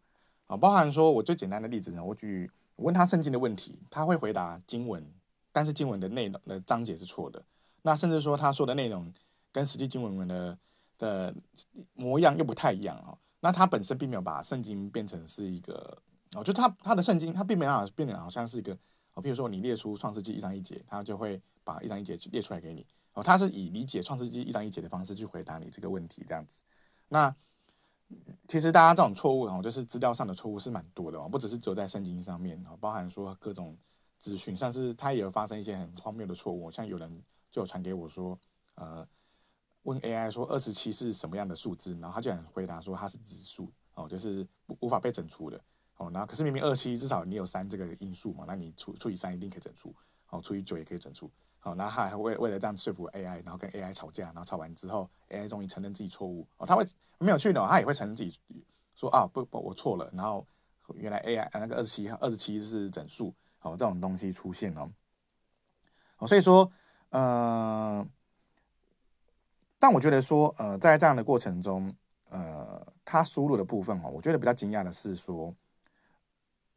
[0.47, 5.03] 啊，包含说，我最简单的例子呢，我举我问他圣经的问题，他会回答经文，
[5.51, 7.41] 但是经文的内容的章节是错的。
[7.81, 9.11] 那甚至说他说的内容
[9.51, 10.57] 跟实际经文文的
[10.97, 11.33] 的
[11.95, 13.17] 模样又不太一样哦。
[13.39, 15.97] 那他本身并没有把圣经变成是一个
[16.35, 18.77] 哦，就他他的圣经他并没有变得好像是一个
[19.13, 23.23] 哦，比如说你列出创世纪一章一节，他就会把一章一节列出来给你哦。
[23.23, 26.61] 他是以理解创世纪一章一节的方式去回答你这个问题，这样子。
[27.09, 27.35] 那。
[28.47, 33.75] 其实大家这种错误哦，就是资料上的错误是蛮多的哦，不只是只有在圣经上面哦，包含说各种
[34.19, 38.37] 资讯，像是他也有发生一些很荒谬的错误，像有人就有传给我说，
[38.75, 39.07] 呃，
[39.81, 45.59] 问 AI 说二十七是什么样的数字，然后他就想回答说它是质数哦，就是无法被整除的
[45.97, 49.95] 哦，然后可是明明二七至少你有三这个因数嘛，那你除除以三一定可以整除，
[50.33, 51.29] 哦，除以九也可以整除。
[51.59, 56.45] 好，那他还为为了这样说服 AI，然后跟 AI 吵架，然后吵完之后，AI 终于承认自己错误。
[56.57, 56.85] 哦，他会
[57.19, 58.37] 没有去的，他也会承认自己
[58.95, 60.09] 说啊，不不，我错了。
[60.13, 60.45] 然后
[60.95, 64.91] 原来 AI 那个二十七号二十七是整数，哦，这种东西出现哦。
[66.17, 66.69] 哦，所以说，
[67.11, 68.05] 呃，
[69.79, 71.95] 但我觉得说，呃，在这样的过程中，
[72.29, 75.55] 呃，他输入的部分哦，我觉得比较惊讶的是说，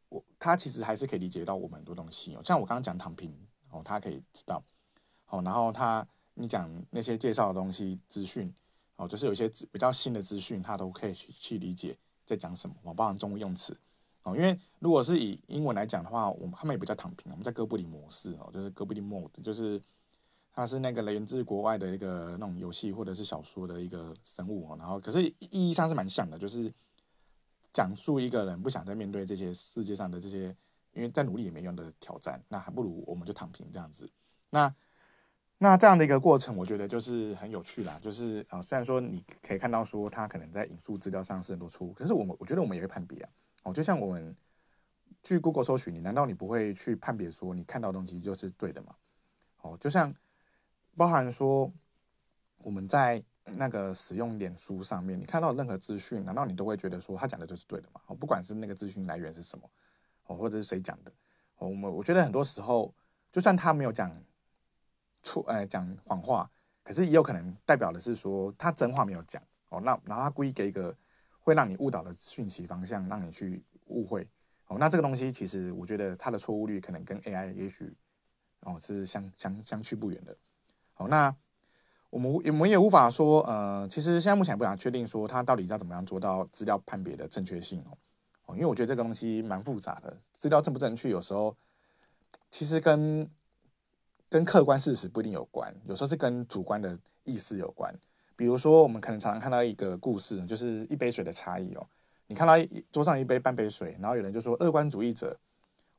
[0.07, 3.35] 我他其实还是可以理解到我们很多东西哦，像我刚刚讲躺平
[3.71, 4.63] 哦，他可以知道。
[5.27, 8.53] 哦，然后他你讲那些介绍的东西资讯，
[8.95, 13.77] 哦，就是有一些比较新的资讯，他都可以去去理解在讲什么，包含中文用词，
[14.23, 19.81] 哦，因为如果是以英文来讲的话，我们他们也比较躺平，我们在哥布林模式，哦，就是哥布林 mode，就是
[20.53, 26.73] 它是那个来源自国外的一个那种游戏或者是小说的一个生物，哦，然后可是意义上是蛮像的，就是
[27.73, 30.55] 讲述一个人不想再面对这些世界上的这些，
[30.97, 34.11] 因为再努力也没用的挑战，那还不如我们就躺平这样子，
[34.49, 34.75] 那。
[35.59, 37.97] 那这样的一个过程，我觉得就是很有趣啦。
[37.99, 43.29] 就是啊，虽然说你可以看到说他可能在引述资料上是很多错误，可是我们我觉得我们也会判别啊。
[43.63, 44.37] 哦，就像我们
[45.23, 48.95] 去 Google 搜寻，你难道你不会去判别说你看到的东西就是对的吗？
[49.61, 50.13] 哦，就像
[50.95, 51.73] 包含说
[52.59, 57.99] 我们在那个使用脸书上面，你看到任何资讯，难道你都会觉得说他讲的就是对的吗？
[58.05, 59.67] 哦，不管是那个资讯来源是什么，
[60.27, 61.11] 哦，或者是谁讲的，
[61.57, 62.93] 哦，我们我觉得很多时候，
[63.31, 64.11] 就算他没有讲。
[65.23, 66.49] 错，呃，讲谎话，
[66.83, 69.81] 可是也有可能代表的是说他真话没有讲哦。
[69.81, 70.95] 那然后他故意给一个
[71.39, 74.25] 会让你误导的讯息方向，让你去误会
[74.67, 74.77] 哦。
[74.79, 77.93] 那这个东西其实我觉得它的错误率可能跟 AI 也许
[78.61, 80.37] 哦是相相相去不远的。
[80.95, 81.35] 哦，那
[82.09, 87.97] 我们我们也无法说，呃，其实现在目前不想确定说他到底要怎么样做到资料判别的正确性哦。
[88.55, 91.55] 因为我觉得这个东西蛮复杂的，资料正不正确，有时候
[92.49, 93.29] 其实跟
[94.29, 97.93] 跟客观事实不一定有关，有时候是跟主观的意思有关。
[98.35, 101.87] 比如说，我们可能常常看到一个故事，就是一杯水的差异哦。
[102.27, 102.53] 你看到
[102.91, 105.35] 桌上一杯半杯水，然后有人就说，乐观主义者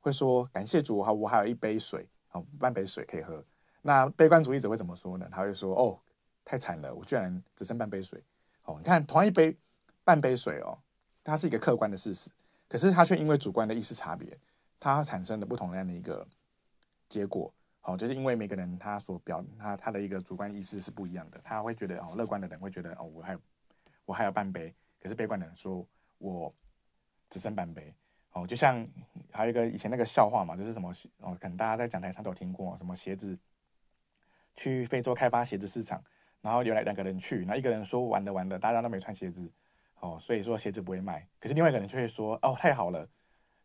[0.00, 3.44] 会说感谢主，好，我还有一杯水，哦，半杯水可以喝。
[3.82, 5.26] 那悲观主义者会怎么说呢？
[5.32, 5.98] 他会说，哦，
[6.44, 8.22] 太惨了，我居然只剩半杯水。
[8.64, 9.56] 哦，你看同一杯
[10.04, 10.78] 半杯水哦，
[11.24, 12.30] 它是一个客观的事实，
[12.68, 14.38] 可是它却因为主观的意识差别，
[14.78, 16.26] 它产生的不同样的一个
[17.08, 17.52] 结果。
[17.82, 23.38] 哦，就是因为每个人他所表他他的一个主观意识是不一样的，他会觉得哦，乐观的人会觉得哦，我还
[24.04, 25.86] 我还有半杯，可是悲观的人说
[26.18, 26.54] 我
[27.30, 27.94] 只剩半杯。
[28.32, 28.86] 哦，就像
[29.32, 33.38] 还有一个以前那个笑话嘛，就是什么哦，可能大家在讲台上都有听过，什么鞋子
[34.54, 36.04] 去非洲开发鞋子市场，
[36.42, 39.50] 然后有来两个人去，然后一个人说玩的玩的，大家都没穿鞋子，
[40.00, 41.26] 哦，所以说鞋子不会卖。
[41.40, 43.08] 可是另外一个人却会说，哦，太好了，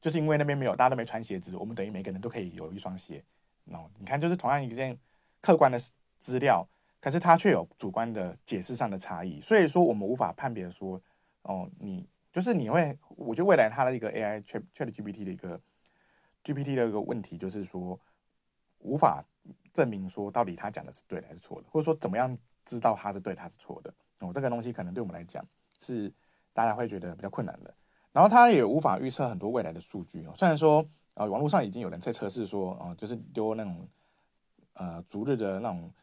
[0.01, 3.23] 就是因为那边没有，大家都没穿鞋子，我们等于每个人都可以有一双鞋。
[3.65, 4.97] 哦，你看，就是同样一件
[5.41, 5.79] 客观的
[6.19, 6.67] 资料，
[6.99, 11.01] 可是它却有主观的解释上的差异，所以说我们无法判别说，
[11.43, 15.61] 哦，你就是你会，我觉得未来它的一个 AI Chat ChatGPT 的一个
[16.43, 17.99] GPT 的一个问题，就是说
[18.79, 19.23] 无法
[19.73, 23.93] 证明说到底他讲的是对的还是错的，或者说怎么样知道他是对他是错的。
[24.19, 25.45] 哦，这个东西可能对我们来讲
[25.79, 26.11] 是
[26.53, 27.73] 大家会觉得比较困难的。
[28.11, 30.87] 然后它也无法预测很多未来的数据哦，虽然说。
[31.15, 33.87] 啊，网络上已经有人在测试说，啊，就是丢那种，
[34.73, 35.93] 呃，逐日的那种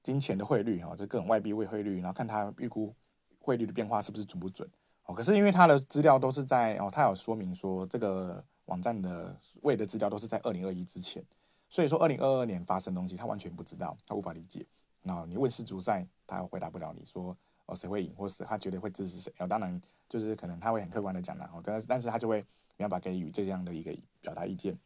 [0.00, 2.94] 金钱的汇率，哈，就各种外币汇汇率，然后看它预估
[3.40, 4.70] 汇率的变化是不是准不准。
[5.06, 11.20] 哦，可是因为它的资料都是在，哦，它有说明说这个网站的位的资料都是在二零二一之前，
[11.68, 14.64] 所以说二零二二年发生东西，他完全不知道，他无法理解。
[15.02, 17.36] 然后你问世足赛，他回答不了你说，
[17.68, 19.32] 哦，谁会赢，或是他绝对会支持谁。
[19.38, 22.44] 哦，当然就是可能他会很客观的讲然后，但是但是他就会。
[22.80, 24.78] 没办法给予这样的一个表达意见，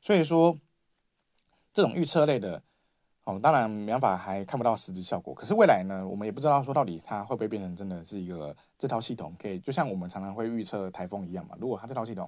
[0.00, 0.58] 所以说
[1.70, 2.62] 这种预测类的，
[3.24, 5.34] 哦，当然没办法还看不到实质效果。
[5.34, 11.54] 可是未来呢，我们也不知道说到底它会不会变成真的是一个这套系统可以，就像我们常常会预测台风一样嘛。
[11.60, 12.26] 如果它这套系统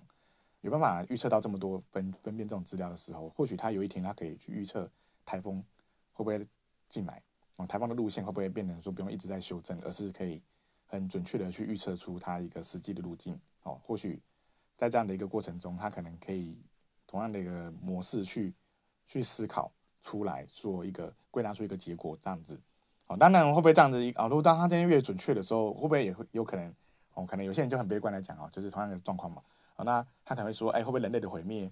[0.61, 4.91] 有办法预测到这么多分分辨这种资料的时候，或许它有一天它可以去预测
[5.25, 5.65] 台风
[6.13, 6.47] 会不会
[6.91, 7.23] 进来，
[7.59, 10.43] 哦，台风的路线会不会变成说不用一直在修正，而是可以
[10.87, 14.21] 很准确的去预测出它一个实际的路径，哦，或许。
[14.77, 16.57] 在这样的一个过程中，他可能可以
[17.05, 18.55] 同样的一个模式去
[19.09, 22.57] 去思考出来，做一个归纳出一个结果，这样子。
[23.09, 23.99] 哦，当然会不会这样子？
[24.15, 26.73] 啊，如果当他今天越准确的时候，会不会也会有可能？
[27.15, 29.43] 哦，可能有些人就很悲观来讲哦，就是同样的状况嘛。
[29.75, 31.69] 哦，那他可能会说，哎，会不会人类的毁灭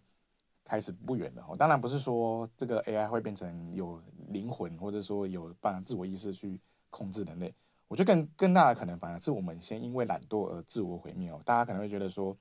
[0.66, 1.46] 开始不远了？
[1.48, 6.60] 哦，当然不是说这个 AI 会变成有灵魂，或者说有办法自我意识去
[6.90, 7.54] 控制人类。
[7.88, 11.40] 我觉得更更大的可能，反而是我们先因为懒惰而自我毁灭哦。
[11.44, 12.36] 大家可能会觉得说。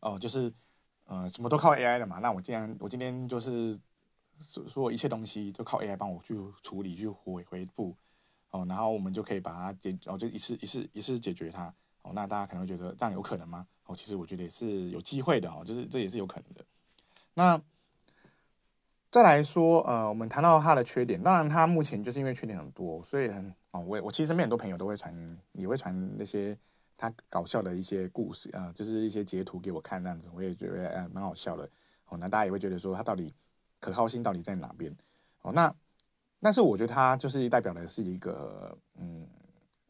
[0.00, 0.52] 哦，就是，
[1.06, 2.18] 呃，什么都靠 AI 的嘛。
[2.18, 3.76] 那我既然我今天就是
[4.38, 7.96] 说说一切东西都靠 AI 帮我去处理、去回回复，
[8.50, 11.74] 哦，然后我们就可以把它解，哦，就一次一次一次解决它。
[12.02, 13.66] 哦，那大家可能会觉得这样有可能吗？
[13.86, 16.64] 哦，其实我觉得也是有机会的哦，就是这也是有可能的。
[17.36, 17.62] 那
[19.12, 26.58] 再来说，呃，我们谈到它的缺点，当然它目前就是因为缺点很多，所以很哦，我我其实身边很多朋友都会传，也会传那些。
[26.98, 31.68] 他搞笑的一些故事啊、呃，就是一些截图给我看，那样子我也觉得哎蛮好笑的
[32.08, 32.16] 哦。
[32.16, 33.34] 那大家也会觉得说他到底
[33.80, 34.90] 可靠性到底在哪边
[35.42, 35.52] 哦？
[35.52, 35.74] 那
[36.40, 39.28] 但是我觉得它就是代表的是一个嗯，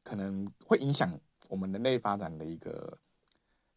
[0.03, 1.17] 可能会影响
[1.49, 2.99] 我们人类发展的一个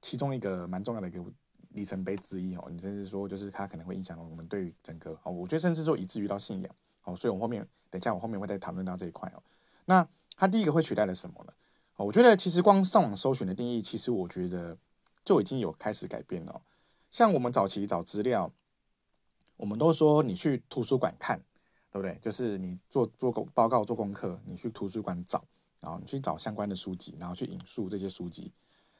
[0.01, 1.23] 其中一个蛮重要的一个
[1.69, 2.67] 里程碑之一哦。
[2.69, 7.15] 你甚至说就是它可能会影响我们对于整个哦，我觉得甚至说以至于到信仰哦。
[7.15, 9.41] 所以我后面等一下我后面会再谈论到这一块哦。
[9.85, 11.53] 那它第一个会取代了什么呢？
[11.97, 14.77] 我觉得其实光上网搜寻的定义，其实我觉得
[15.25, 16.61] 就已经有开始改变了。
[17.11, 18.53] 像我们早期找资料，
[19.57, 21.41] 我们都说你去图书馆看，
[21.91, 22.17] 对不对？
[22.21, 25.43] 就是你做做报告、做功课，你去图书馆找，
[25.81, 28.53] 然后你去找相关的书籍，然后去引述这些书籍。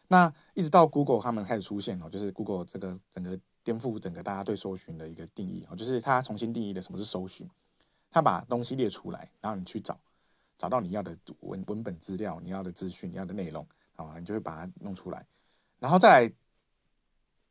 [0.10, 7.49] 那一直到 Google 他们开始出现哦，就是 Google 这个整个颠覆整个大家对搜寻的一个定义哦，就是它重新定义的什么是搜寻，
[8.12, 9.97] 它把东西列出来，然后你去找。
[10.57, 15.26] 找到你要的文文本资料，你要的资讯，你要的内容，啊，你就会把它弄出来，
[15.80, 16.34] 然后再来，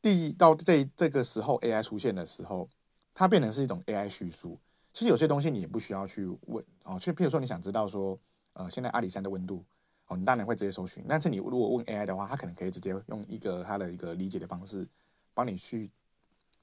[0.03, 2.69] 第到这这个时候 AI 出现的时候，
[3.15, 4.61] 它变成是一种 AI 叙述。
[4.93, 8.19] 其实有些东西你也不需要去问哦，就譬如说你想知道说，
[8.53, 9.65] 呃，现在阿里山的温度，
[10.09, 11.05] 哦，你当然会直接搜寻。
[11.09, 14.87] 但是你如果问 AI 的话，它可能可以直接用一个它的一个理解的方式，
[15.33, 15.91] 帮你去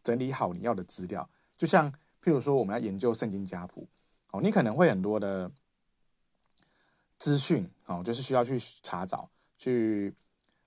[0.03, 1.29] 整理好你要的资料。
[1.57, 1.91] 就像
[2.21, 3.87] 譬如说我们要研究圣经家谱，
[4.31, 5.49] 哦，你可能会很多的。
[7.17, 9.27] 资讯哦，就是需要去查找，
[9.57, 10.13] 去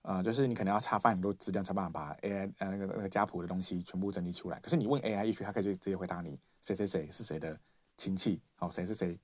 [0.00, 4.58] 呃，就是你可能要查翻很多资料，才办法把 AI 呃那个那个家谱的东西全部整理出来。
[4.60, 7.60] 可是你问 AI 也许，它可以就直接回答你谁谁谁是谁的
[7.98, 9.16] 亲戚哦，谁是谁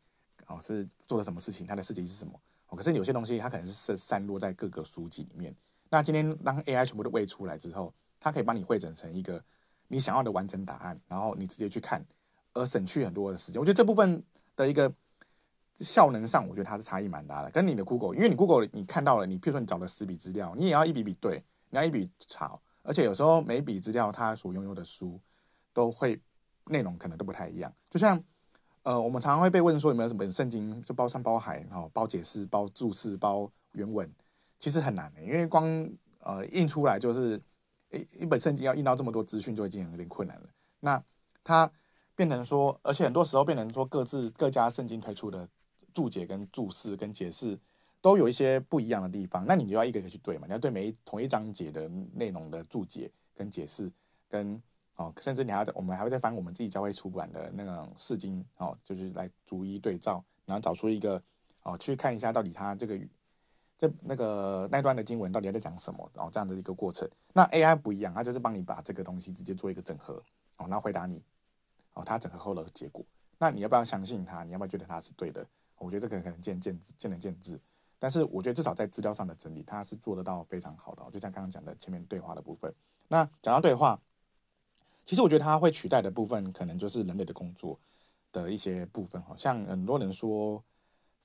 [0.47, 2.39] 哦，是做了什么事情，他的事情是什么。
[2.75, 5.55] 可是有些东西它可能是散散落在各个书籍里面。
[5.91, 9.43] 那今天当 AI 全部都喂出来之后，它可以帮你汇整成一个
[9.89, 12.05] 你想要的完整答案，然后你直接去看，
[12.53, 13.61] 而省去很多的时间。
[13.61, 14.23] 我觉得这部分
[14.57, 14.93] 的一个。
[15.81, 17.51] 效能上，我觉得它是差异蛮大的。
[17.51, 25.21] 跟你的 Google，因为你 Google 你看到了，你譬如说你找了十笔资料，你也要一笔笔对，你要一笔查，而且有时候每一笔资料它所拥有的书
[25.73, 26.21] 都会
[26.67, 27.75] 内容可能都不太一样。
[27.91, 28.23] 就像
[28.85, 34.09] 呃，我们常常会被问说有没有什么圣经就包山包海，然后包解释、包注释、包原文，
[34.61, 35.67] 其实很难的，因为光
[36.21, 37.41] 呃印出来就是
[37.91, 40.49] 一一本圣经要印到这么多资讯，就已经有点困难了。
[40.81, 41.03] 那
[41.43, 41.71] 它
[42.15, 45.49] 变成说，而且很多时候变成说，各自各家圣经推出的
[45.95, 47.59] 注解跟注释跟解释
[48.03, 53.91] 都有一些不一样的地方，那你就要一个一个去对嘛，你要对每一同一章节的内容的注解跟解释，
[54.29, 54.63] 跟
[54.97, 61.21] 哦，甚至你还要我们还会再翻我们自己教会出版的那种释经哦，就是来逐一对照，然后找出一个
[61.63, 62.99] 哦，去看一下到底它这个
[63.77, 67.09] 这那个那段的经文到底在讲什么，然后这样的一个过程。
[67.33, 70.23] 那 AI 不一样，它就是帮你把这个东西直接做一个整合
[70.57, 71.23] 哦，然后回答你。
[71.95, 73.05] 哦，它整合后的结果，
[73.39, 74.43] 那你要不要相信它？
[74.43, 75.47] 你要不要觉得它是对的？
[75.79, 77.61] 我觉得这个可能见见见仁见智。
[78.01, 81.03] 但是我觉得至少在资料上的整理，它是做得到非常好的。
[81.13, 82.75] 就像刚刚讲的前面对话的部分。
[83.07, 84.01] 那讲到对话，
[85.05, 87.79] 其实我觉得它会取代的部分，可能就是人类的工作
[88.33, 89.21] 的一些部分。
[89.23, 90.63] 好像很多人说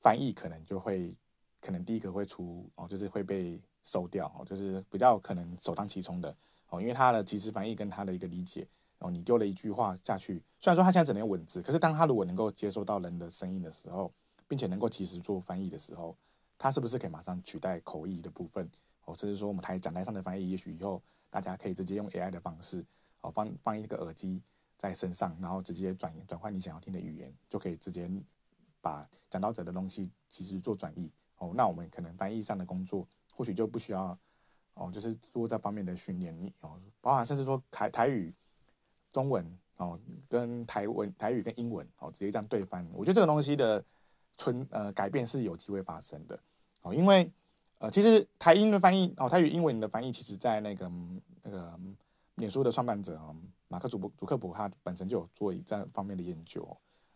[0.01, 1.15] 翻译可能就会，
[1.61, 6.35] 可能第一个会出哦，就是会被收掉哦，就是比较可能首当其冲的
[6.69, 8.67] 哦，因为他的即时翻译跟他的一个理解。
[9.01, 14.11] 哦，你丢了一句话下去，虽然说他现在只能用文字，可是当他如果能够接收到人的声音的时候，
[14.45, 16.13] 并且能够及时做翻译的时候，
[16.57, 18.69] 他是不是可以马上取代口译的部分？
[19.05, 22.85] 哦，甚至说我们台讲台上的翻译，也许以后大家可以直接用 AI 的方式，
[23.21, 24.41] 哦，放放一个耳机
[24.77, 28.09] 在身上，然后直接转转换你想要听的语言，就可以直接
[28.81, 31.11] 把讲道者的东西其实做转译。
[31.37, 34.17] 哦，那我们可能翻译上的工作或许就不需要
[34.73, 38.33] 哦，就是做这方面的训练哦，包含甚至说台台语。
[39.11, 39.43] 中文
[39.77, 43.83] 哦，跟台文、台语跟英文哦，直接这样对翻，我觉得这个东西的
[44.37, 46.39] 存呃改变是有机会发生的
[46.83, 47.31] 哦，因为
[47.79, 50.91] 呃，其实台英的翻译哦，台语英文的翻译，其实在那个
[51.41, 51.79] 那个
[52.39, 53.35] 脸书的创办者哦，
[53.67, 56.65] 马克祖伯祖克伯他本身就有做这方面的研究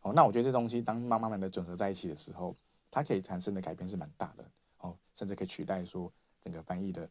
[0.01, 2.55] 哦，那我觉得这东西当慢慢慢的整合在一起的时候，
[2.91, 4.45] 它可以产生的改变是蛮大的
[4.80, 7.09] 哦，甚至可以取代说整个翻译的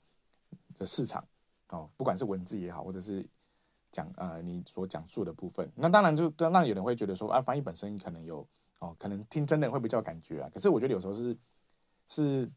[0.76, 1.26] 的市场
[1.70, 3.26] 哦，不管是文字也好，或者是。
[3.94, 8.48] 讲呃，你所讲述的部分，那当然就当然有人会觉得说啊，翻译本身可能有
[8.78, 10.48] 哦，可能听真的会比较有感觉啊。
[10.50, 11.36] 可是我觉得有时候是
[12.08, 12.50] 是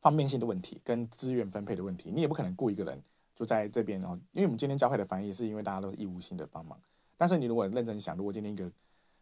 [0.00, 2.08] 方便性的问题，跟资源分配的问题。
[2.12, 3.02] 你也不可能雇一个人
[3.34, 6.80] 就在这边哦，因为我们今天教会的翻译是因为大家都是义务性的帮忙。
[7.16, 8.72] 但是你如果认真想，如果今天一个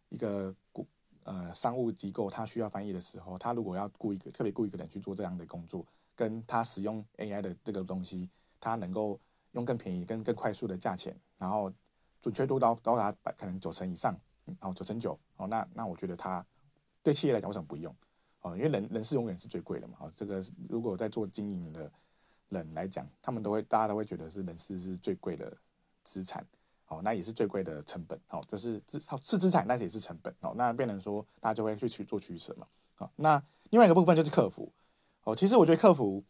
[0.09, 0.87] 一个雇
[1.23, 5.85] 呃商务机构他需要翻译的时候，他如果要雇一个特别雇一个人去做这样的工作，
[6.15, 9.19] 跟他使用 AI 的这个东西，他能够。
[9.53, 11.71] 用更便宜、更更快速的价钱，然后
[12.19, 16.43] 准确度到到达百可能九成以上，然后九成九哦，那那我觉得他
[17.03, 17.95] 对企业来讲为什么不用
[18.41, 18.57] 哦？
[18.57, 19.95] 因为人人事永远是最贵的嘛。
[19.99, 21.91] 哦，这个如果在做经营的
[22.49, 25.55] 人来讲，他们都会大家都会觉得是人事是最贵的
[26.03, 26.45] 资产
[26.87, 30.53] 哦，那也是最贵的成本哦，就是资是资产，但是也是成本哦。
[30.55, 32.67] 那变成说大家就会去去做取舍嘛。
[32.95, 34.71] 好，那另外一个部分就是客服
[35.23, 36.23] 哦，其实我觉得客服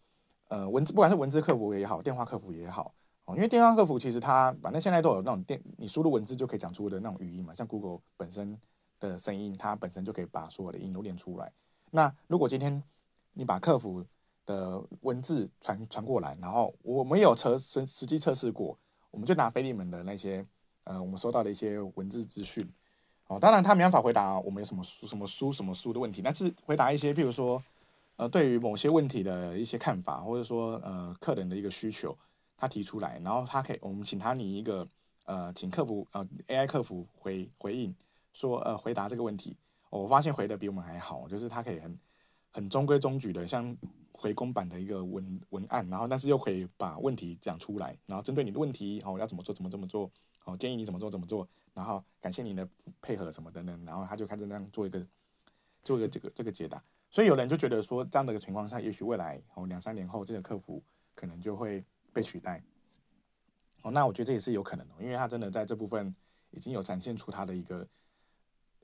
[0.47, 2.93] 呃文字不管是文字客服也好，电话客服也好。
[3.26, 8.59] 哦，因为电话客服其实它反正现在都有那种电，你输入文字就可以讲出的那种语音嘛，像 Google 本身
[8.99, 11.51] 的声音，它本身就可以把所有的音都练出来。
[11.91, 12.84] 那如果今天
[13.32, 14.05] 你把客服
[14.45, 18.77] 的文字传传过来，然后我们有测实实际测试过，
[19.11, 20.45] 我们就拿飞利门的那些
[20.83, 22.67] 呃我们收到的一些文字资讯，
[23.27, 27.63] 哦，当然他没办法回答我们有什么书什么书什么书的问题，但是回答一些譬如说
[28.15, 32.17] 呃对于某些问题的一些看法，或者说呃客人的一个需求。
[32.55, 34.87] 他提出来，然后他可以，我们请他拟一个，
[35.25, 37.93] 呃，请客服，呃，AI 客服回回应，
[38.31, 39.57] 说，呃，回答这个问题。
[39.89, 41.99] 我发现回的比我们还好，就是他可以很
[42.51, 43.75] 很中规中矩的，像
[44.24, 50.09] 回公版的一个文文案，然后但是又可以把问题讲出来，然后针对你的问题，哦，要怎么做，怎么怎么做，
[50.45, 52.65] 哦，建议你怎么做，怎么做，然后感谢你的
[53.01, 55.05] 配合什么等等，然后他就开始这样做一个
[55.84, 56.82] 做一个这个这个解答。
[57.11, 60.82] 所以有人就觉得说，这样的一个情况下，也许未来哦两三年后，这个客服
[61.13, 61.84] 可能就会。
[62.15, 62.61] 被取代，
[63.82, 66.15] 哦，那我觉得这也是有可能的，因为他真的在这部分
[66.51, 67.88] 已经有展现出他的一个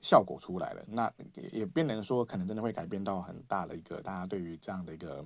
[0.00, 0.84] 效果出来了。
[0.88, 5.24] 那也也变成说，可能真的会改变到很大的一个大家对于这样的一个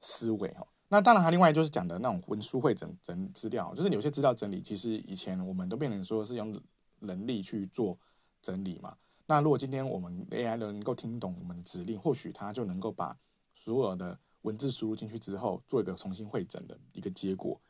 [0.00, 0.66] 思维哦。
[0.88, 6.60] 那当然，它另外就是讲的那种文书会整整资料，就是有些资料整理，其实以前我们都变成说是用
[7.00, 7.98] 人力去做
[8.40, 8.96] 整理嘛。
[9.26, 13.16] 那如果今天我们 AI 能够听懂我们的指令，或许它就能够把
[13.54, 14.18] 所有的。
[14.42, 17.60] 文字输入进去之后，做一个重新会诊的一个结果，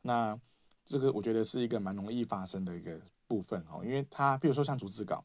[0.00, 0.38] 那
[0.84, 5.24] 这个我觉得是一个蛮容易发生的一个部分哦，因为它比如说像逐字稿，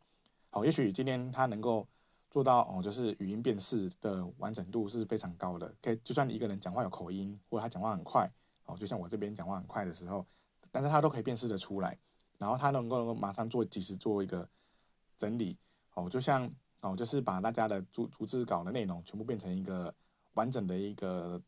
[0.56, 1.86] 好，也许今天他能够
[2.32, 8.32] 做到哦，就是语音辨识的完整度是非常高的，可以就算你一个人讲话有口音，或者他讲话很快，
[8.64, 10.26] 哦，就像我这边讲话很快的时候，
[10.72, 12.00] 但是他都可以辨识的出来，
[12.38, 14.48] 然后他能够能够马上做及时做一个
[15.18, 15.58] 整理，
[15.94, 16.50] 哦，就像
[16.80, 19.94] 哦，就是把大家的逐逐字稿的内容全部变成一个。
[20.36, 21.42] 完整的一个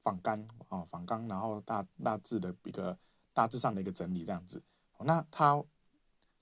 [0.00, 2.96] 仿纲啊，仿纲，然后大大致的一个
[3.34, 4.62] 大致上的一个整理这样子，
[5.00, 5.62] 那他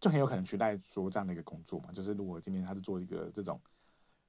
[0.00, 1.92] 就很有可能取代说这样的一个工作嘛。
[1.92, 3.60] 就是如果今天他是做一个这种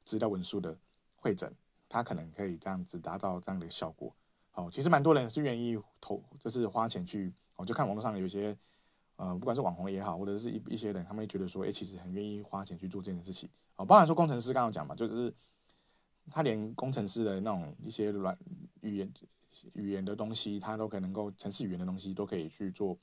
[0.03, 0.77] 资料文书的
[1.15, 1.53] 会诊，
[1.87, 4.13] 他可能可以这样子达到这样的效果。
[4.53, 8.57] 哦，其实蛮多人是愿意投，就是花钱去，我就看网络上有些，
[9.15, 13.49] 呃，不管是网红也好，或者是一一些人，他们会觉得说，哎，其实很愿意花钱去做这件事情。
[13.77, 15.33] 哦，包含说工程师刚刚讲嘛，就是
[16.29, 18.37] 他连工程师的那种一些软
[18.81, 19.13] 语言
[19.73, 22.97] 语言的东西，他都可能够程式语言的东西都可以去做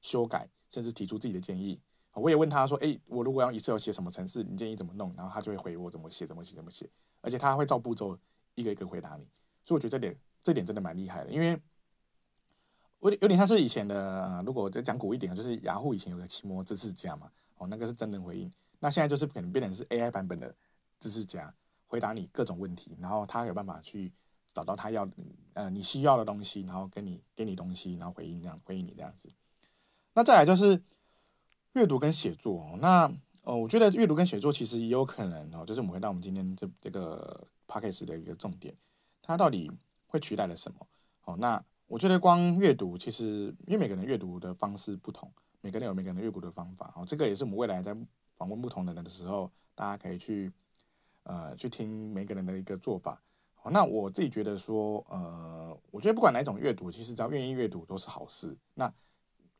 [0.00, 1.80] 修改，甚至提出自己的建议。
[2.18, 5.14] 我也问他说，哎，我如果要 Excel 写什么程式，你建议怎么弄？
[5.16, 6.88] 然后他就会回我怎么写，怎么写，怎么写，
[7.20, 8.18] 而且他会照步骤
[8.54, 9.26] 一个一个回答你。
[9.64, 10.16] 所以我觉得这点。
[10.40, 11.60] 这点真的蛮厉害的，因为
[13.00, 18.50] 我有点像是以前的，呃、如果再讲古一点，就是雅虎以前有个奇摩知识家嘛，哦，那个是真人回应。
[18.78, 20.54] 那现在就是可能变成是 AI 版本的
[21.00, 21.52] 知识家，
[21.88, 24.10] 回答你各种问题，然后他有办法去
[24.54, 25.06] 找到他要
[25.52, 29.28] 呃你需要的东西，然后跟你给你东西，然后回应这样回应你这样子。
[30.14, 30.80] 那再来就是
[31.78, 33.10] 阅读跟写作，哦，那
[33.42, 38.74] 呃，我觉得阅读跟写作其实也有可能哦，就是我们回到我们今天这这个 podcast 的一个重点，
[39.22, 39.70] 它到底。
[40.10, 40.86] 会取代了什么？
[41.26, 46.90] 哦，那我觉得光阅读，其实因为每个人阅读的方式不同，每个人有每个人阅读的方法。
[46.96, 47.94] 哦，这个也是我们未来在
[48.38, 50.50] 访问不同的人的时候，大家可以去
[51.24, 53.20] 呃去听每个人的一个做法。
[53.62, 58.56] 哦，那我自己觉得说，呃，我觉得不管哪种阅读，其实只要愿意阅读都是好事。
[58.72, 58.90] 那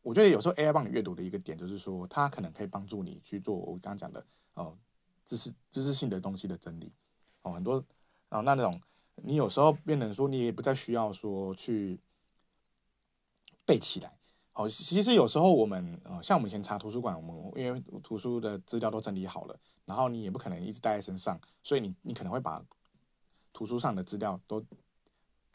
[0.08, 4.74] 我觉得有时候 AI 帮你阅读的一个点，就是说它可能可以帮助你去做我刚刚讲的哦
[5.26, 6.90] 知识知识性的东西的整理。
[7.42, 7.74] 哦，很多
[8.30, 8.80] 哦那那种。
[9.16, 12.00] 你有时候变成说，你也不再需要说去
[13.66, 14.16] 背起来。
[14.52, 22.64] 好，其实有时候我们呃，像我们以前查图书馆，我们因为图书的资料都整理好了，然后你也不可能一直带在身上，所以你你可能会把
[23.52, 24.64] 图书上的资料都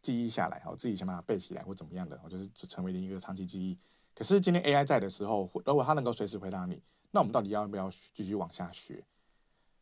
[0.01, 3.79] 记忆下来，好，自己想办法背起来或怎么样的，就是成为了一个长期记忆。
[4.15, 9.03] 可是今天 AI 在的时候，如果它能够随时回答你，那我们到底要不要继续往下学？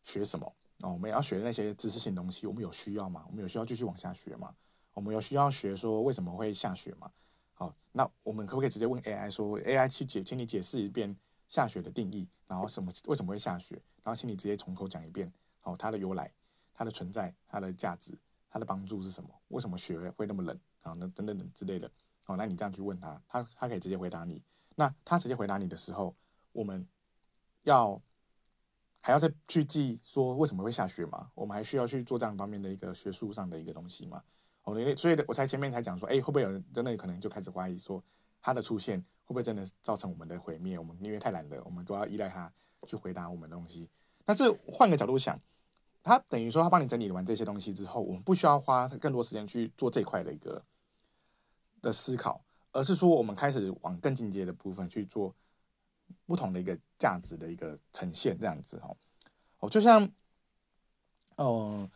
[0.04, 0.46] 学什么？
[0.80, 3.24] 哦，我们也要学那些知识性东西，我们有需要吗？
[3.28, 4.56] 我们有需要继续往下学吗？
[4.94, 7.12] 我们有需要学说为什么会下雪吗？
[7.54, 11.16] 好，那我们可不可以直接问 AI 说，AI 去解，请你解释一遍
[11.48, 13.76] 下雪的定义，然后什么为什么会下雪？
[14.04, 16.34] 然后请你直接从头讲一遍，好，它的由来、
[16.74, 18.18] 它的存在、它的价值、
[18.50, 19.30] 它的帮助是什么？
[19.50, 20.60] 为什么雪会那么冷？
[20.82, 21.90] 好，那等等等之类的。
[22.36, 24.42] 那你这样去问他，他他可以直接回答你。
[24.76, 26.16] 那他直接回答你的时候，
[26.52, 26.88] 我们
[27.64, 28.02] 要。
[29.04, 31.32] 还要再去记说为什么会下雪吗？
[31.34, 34.22] 我们还需要去做这样方面的一个学术上的一个东西吗？
[34.62, 38.04] 哦，所以我才前面才讲说，哎，会不会有人真的可能就开始怀疑说，
[38.44, 40.78] 它的出现会不会真的造成我们的毁灭？
[40.78, 42.54] 我们因为太懒了，我们都要依赖它
[42.86, 43.90] 去回答我们的东西。
[44.24, 45.42] 但是换个角度想，
[46.04, 50.64] 它等于说它帮你整理完这些东西之后，我们不需要花更多时间去做这块的一个
[51.82, 55.34] 的思考，而是说我们开始往更进阶的部分去做。
[56.26, 58.94] 不同的一个价值的一个呈现，这样子哈，
[59.60, 60.10] 哦，就像，
[61.38, 61.90] 嗯、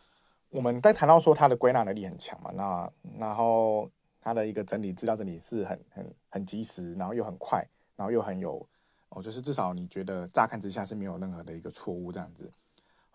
[0.48, 7.62] 我们在谈到说它的归纳能力很强嘛，那然后它的一个整理资料整理是很很很及时，然后又很快，
[7.94, 8.66] 然后又很有，
[9.10, 12.50] 哦，就是至少你觉得乍看之下是没有任何的一个错误这样子，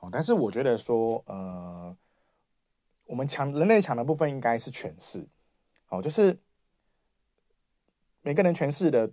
[0.01, 1.97] 哦，但是我觉得说，呃，
[3.05, 5.28] 我们强人类强的部分应该是诠释，
[5.89, 6.39] 哦，就是
[8.22, 9.11] 每个人诠释的。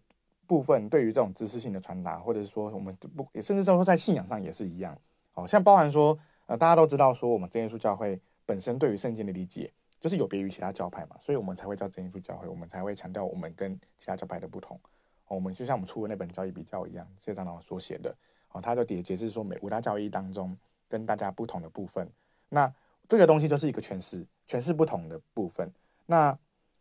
[0.48, 4.98] 部分对于这种知识性的传达，或者是说我们不，甚至说在信仰上也是一样，
[5.34, 14.80] 哦，像包含说，呃，大家都知道说，我们真耶稣教会本身对于圣经的理解，就是有别于其他教派嘛，所以我们才会叫真耶稣教会，我们才会强调我们跟其他教派的不同。
[15.26, 18.16] 哦，我们就像我们出的那本教义比较一样，谢长老所写的，
[18.52, 20.56] 哦，他就解解释说，每五大教义当中
[20.88, 22.11] 跟大家不同的部分，
[22.48, 22.72] 那
[23.06, 25.70] 这个东西就是一个诠释，诠释不同的部分。
[26.06, 26.38] 那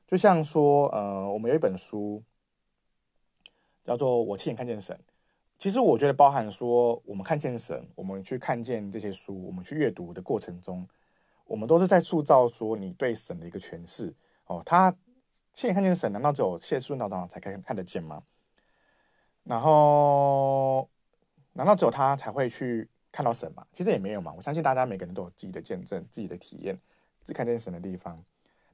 [0.07, 2.23] 就像说，呃，我们有一本书。
[3.83, 4.99] 叫做我亲眼看见神，
[5.57, 10.85] 其实我觉得包含说，我们看见神，我们去看见这些书，我们去阅读的过程中，
[11.45, 14.13] 我们都是在塑造说你对神的一个诠释。
[14.47, 14.93] 哦，他
[15.53, 18.21] 亲眼看见神，难道只有谢顺道长才可以看得见吗？
[19.45, 20.89] 然后，
[21.53, 23.65] 难道只有他才会去看到神吗？
[23.71, 24.33] 其实也没有嘛。
[24.35, 26.77] 我相信大家每个人都有自己的见证、自己的体验，
[27.23, 28.21] 自看见神的地方，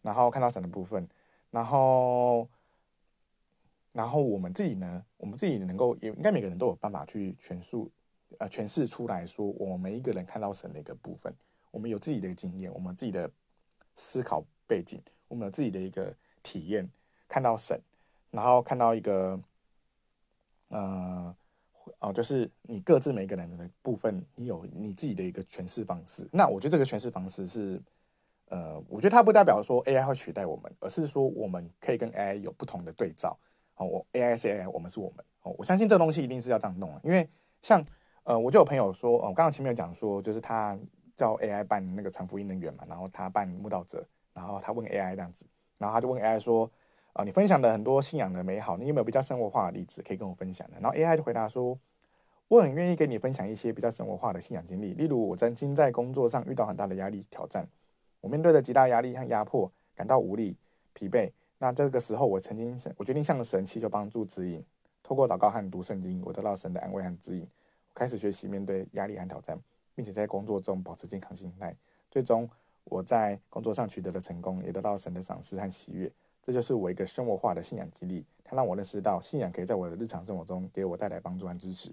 [0.01, 1.07] 然后看到神的部分，
[1.53, 2.49] 然后。
[3.95, 7.91] 然后我们自己呢，我们自己能够也应该每个人都有办法去诠述，
[8.39, 11.31] 呃，诠释出来说，我们每一个人看到神的一个部分，
[11.69, 13.29] 我们有自己的经验，我们自己的
[13.93, 16.89] 思考背景，我们有自己的一个体验，
[17.27, 17.79] 看到神，
[18.31, 19.39] 然后看到一个，
[20.69, 21.35] 呃，
[21.99, 26.27] 哦，就是你各自每个人的部分，你有你自己的一个诠释方式。
[26.31, 27.79] 那我觉得这个诠释方式是，
[28.53, 33.35] 呃，我觉得它不代表说 AI 会取代我们，而是说我们可以跟 AI 有不同的对照。
[33.77, 35.25] 哦，我 AI 是 AI，我们是我们。
[35.41, 37.27] 哦，我相信这个东西一定是要这样弄，因为
[37.63, 37.83] 像
[38.25, 40.77] 呃，我就有朋友说，哦，刚刚前面有讲说，就是他
[41.15, 45.47] 叫 AI 扮那个传福音人员嘛，然后他扮慕道者，然后他问 AI 这样子，
[45.79, 46.69] 然后他就问 AI 说，
[47.13, 50.79] 啊、你分享的很多信仰的美好，你有没有比较生活化的例子可以跟我分享的？
[50.79, 51.79] 然后 AI 就回答说，
[52.49, 57.67] 我很愿意跟你分享一些比较生活化的信仰经历，例如我曾经在工作上遇到很大的压力挑战，
[58.23, 60.55] 我面对着极大压力和压迫，感到无力、
[60.93, 61.29] 疲惫。
[61.57, 64.63] 那这个时候，我曾经我决定向神祈求帮助指引，
[65.03, 69.59] 透过祷告和读圣经，我得到神的安慰和指引，我开始学习面对压力和挑战，
[69.93, 71.75] 并且在工作中保持健康心态。
[72.09, 72.49] 最终，
[72.85, 76.09] 我在工作上取得了成功，也得到神的赏识和喜悦。
[76.41, 81.91] 这就是我一个生活化的信仰经历，它让我认识到信仰可以在我的日常生活中给我带来帮助和支持。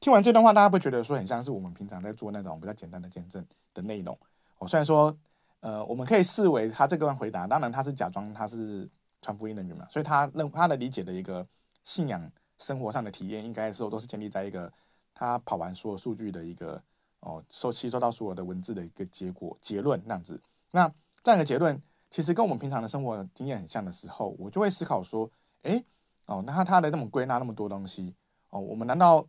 [0.00, 4.18] 听完这段话，大家会觉得说很像是我们平常在做那种比较简单的见证的内容。
[4.58, 5.16] 我虽然说。
[5.60, 8.88] 呃，我们可以视为他这个回答，当然他是假装他是
[9.20, 11.44] 传福音的人嘛，所以他认他的理解的一个
[11.82, 14.72] 信仰生活上的体验，应该说都是建立在一个
[15.14, 16.80] 他跑完所有数据的一个
[17.20, 20.40] 哦，收吸收到所有的文字的一个结果结论那样子。
[20.70, 20.88] 那
[21.24, 25.28] 这样的结论其实跟我们平常的生活经验很像的时候，我就会思考说，
[25.62, 25.84] 诶，
[26.26, 28.14] 哦，那他他的那么归纳那么多东西
[28.50, 29.26] 哦，我们难道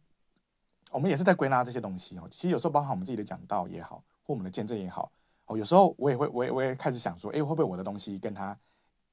[0.91, 2.27] 我们也是在归纳这些东西哦？
[2.29, 5.11] 其实有时候包含我们自己的讲道也好，或我们的见证也好。
[5.47, 8.57] 哦，有时候我也会，我也我也开始想说，哎，会不会我的东西跟他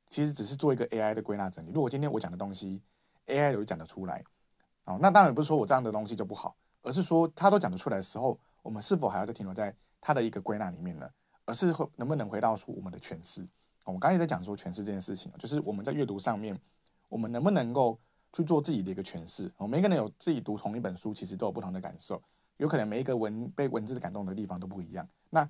[0.07, 1.71] 其实只是做一个 AI 的归纳整理？
[1.73, 2.83] 如果今天我讲的东西
[3.27, 4.23] AI 有讲得出来，
[4.85, 11.09] 哦，那当然不是说我这样的东西就不好，而是说他都讲得出来的时候，我们是否还要再停留在他的一个归纳里面呢？
[11.47, 13.47] 而是会能不能回到出我们的诠释？
[13.85, 16.59] 我刚才也在讲说诠释这件事情，就是我们在阅读上面，
[17.09, 17.99] 我们能不能够
[18.33, 19.53] 去做自己的一个诠释？
[19.59, 22.21] 我们每个人有自己读同一本书，其实都有不同的感受，
[22.57, 25.07] 有可能每一个文被文字感动的地方都不一样。
[25.29, 25.47] 那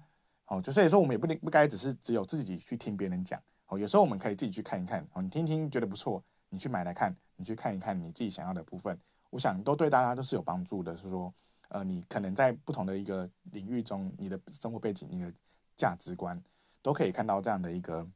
[0.46, 3.40] 哦，就所以说，我们也不能不该只是只有自己去听别人讲。
[3.66, 5.06] 哦，有时候我们可以自己去看一看。
[5.14, 8.98] 哦，你听听觉得不错，你去买来看，你去看一看你自己想要的部分，
[9.30, 10.94] 我想都对大家都是有帮助的。
[10.96, 11.32] 是说，
[11.68, 15.32] 呃，你可能在不同的一个领域中，你的生活背景、你的
[15.76, 16.38] 价值观，
[16.82, 18.06] 都可以看到这样的一个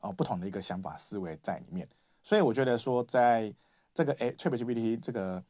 [0.00, 1.88] 哦不同的一个想法思维在里面。
[2.22, 3.54] 所以我觉得说，在
[3.94, 5.42] 这个 A ChatGPT 这个。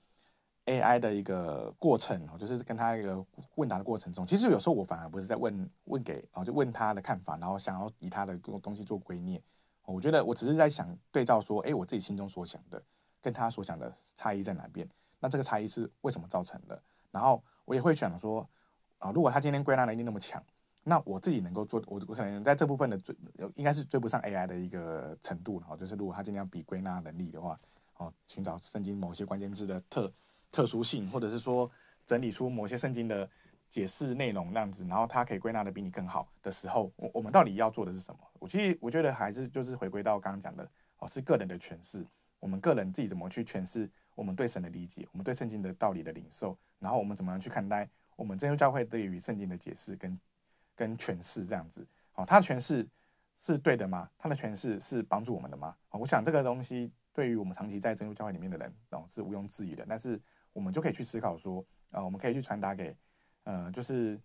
[0.66, 9.40] AI 的一个过程哦，就是跟他一个问答的过程中，其实有时候我反而不是在问问给哦，就问他的看法，然后想要以他的东西做归臬。
[9.84, 12.82] 我觉得我只是在想对照说，哎，我自己心中所想的
[13.22, 14.88] 跟他所想的差异在哪边？
[15.20, 16.82] 那这个差异是为什么造成的？
[17.12, 18.48] 然后我也会想说，
[18.98, 20.42] 啊，如果他今天归纳能力那么强，
[20.82, 23.16] 那我自己能够做，我我可能在这部分的追，
[23.54, 25.60] 应该是追不上 AI 的一个程度。
[25.60, 27.58] 然后就是如果他今天要比归纳能力的话，
[27.98, 30.12] 哦，寻找圣经某些关键字的特。
[30.50, 31.70] 特殊性，或者是说
[32.04, 33.28] 整理出某些圣经的
[33.68, 38.20] 解释内容那样子，然后它可以归纳的比你更好的时候，我我们到底要做的是什么？
[38.38, 42.06] 我其实我觉得还是就是回归到刚刚讲的哦，是个人的诠释，
[42.38, 50.20] 我们个人自己怎么去诠释我们对神的理解，我们对圣经的道理的领受，然后我们怎么样去看待我们真耶教会对于圣经的解释跟
[50.76, 51.84] 跟诠释这样子，
[52.14, 52.86] 哦，他的诠释
[53.38, 54.08] 是对的吗？
[54.16, 55.76] 他的诠释是帮助我们的吗？
[55.90, 60.20] 哦，我想这个东西对于我们长期在真耶教会里面的人哦是毋庸置疑的，但是。
[60.56, 62.96] 我们就可以去思考说，呃，我们可以去传达给，
[63.44, 64.18] 呃，就是，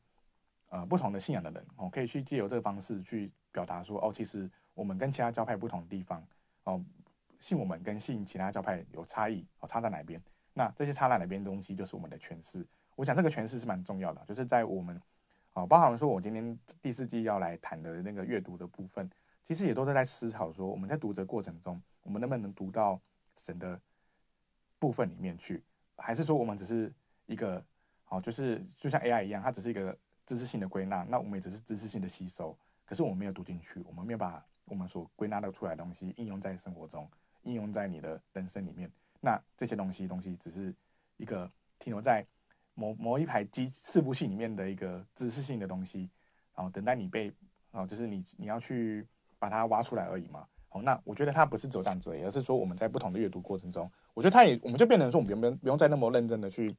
[0.69, 6.25] 呃，不同的信仰的人，哦，可以去借由这个方式去表达说，哦，其实我们跟其他教派不同的地方，
[6.63, 6.81] 哦，
[7.37, 10.23] 信我们跟信其他教派有差异，哦，差在哪边？
[10.53, 12.65] 那这些差在哪边的东西，就是我们的诠释。
[12.95, 15.01] 我想这个诠释是蛮重要的，就是在我们，
[15.51, 19.09] 哦，包含说我今天第四季要来谈的那个阅读的部分，
[19.43, 23.01] 其实也都是在思考说，我们在读的过程中，我们能不能读到
[23.35, 23.77] 神的
[24.79, 25.61] 部分里面去。
[25.97, 26.93] 还是说我们只是
[27.25, 27.63] 一个，
[28.09, 32.57] 哦，就是就像 AI 一样，它只是一个知识性的归纳，那我们也只是知识性的吸收。
[32.85, 37.09] 可是我们没有读进去，我们没有把我们所归纳的出来的东西应用在生活中，
[37.43, 38.91] 应用在你的人生里面。
[39.19, 40.73] 那这些东西东西只是
[41.17, 42.25] 一个停留在
[42.73, 46.09] 某某一排机四部戏里面的一个知识性的东西，
[46.55, 47.31] 然后等待你被，
[47.71, 49.07] 啊，就是你你要去
[49.39, 50.47] 把它挖出来而已嘛。
[50.67, 56.75] 好，那我觉得它不是走这样子，而是说我们在不同的阅读过程中，我觉得它也，我们就变成说，我们不用不用再那么认真的去，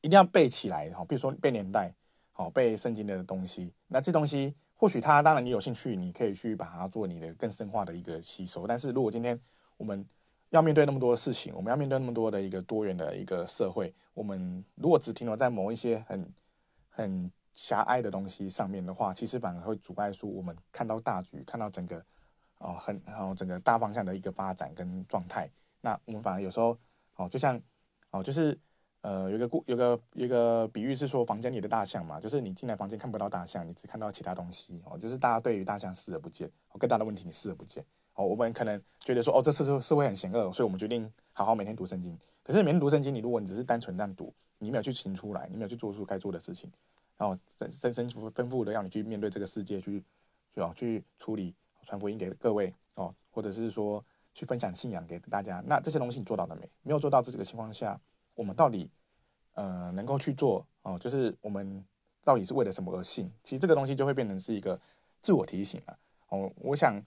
[0.00, 1.92] 一定要背起来，哈，比如说背年代，
[2.32, 9.40] 好，背圣经的东西，那这东西或许它当然你有兴趣，你可以去把它做你的更深化的一个吸收，但是如果今天
[9.76, 10.06] 我们
[10.50, 16.32] 要面对那么多的事情，我们要面对那么多的一个多元的一个社会，我们如果只停留在某一些很
[16.88, 22.04] 很狭隘的东西上面的话，其实反而会阻碍说我们看到大局，看到整个。
[22.62, 25.50] 哦，很然后整个大方向的一个发展跟状态，
[25.80, 26.78] 那我们反而有时候
[27.16, 27.60] 哦，就像
[28.10, 28.58] 哦，就是
[29.02, 42.18] 呃，有个故有个有个比喻是说，房间里的大象嘛，就是你进来房间看不到大象，你只看到其他东西哦，就是大家对于大象视而不见，哦，更大的问题你视而不见哦，我们可能觉得说，哦，这次是是会很险恶，所以我们决定好好每天读圣经。
[42.42, 46.70] 可是每天读圣经，你如果你只是单纯这样读，你没有去行出来，你没有去做出该做的事情，
[47.16, 50.04] 然后深深深吩咐的让你去面对这个世界，去
[50.54, 51.54] 去哦去处理
[51.86, 54.04] 传福音给各位哦，或者是说
[54.34, 56.68] 去分享信仰给大家，那这些东西你做到了没？
[56.82, 58.00] 没有做到这几个情况下，
[58.34, 58.90] 我们到底
[59.54, 61.84] 呃能够去做哦，就是我们。
[62.22, 63.32] 到底是为了什么而信？
[63.42, 64.78] 其实这个东西就会变成是一个
[65.22, 65.98] 自我提醒了。
[66.28, 67.02] 哦，我想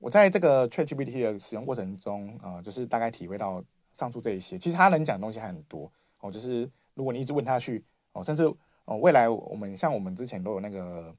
[0.00, 3.62] 我在这个 ChatGPT 的使用过程中，啊、呃，就是大概体会到
[3.94, 4.58] 上述这一些。
[4.58, 6.32] 其实他能讲的东西还很多哦。
[6.32, 8.42] 就是如果你一直问他去哦，甚至
[8.86, 11.14] 哦，未来我们像我们之前都有那个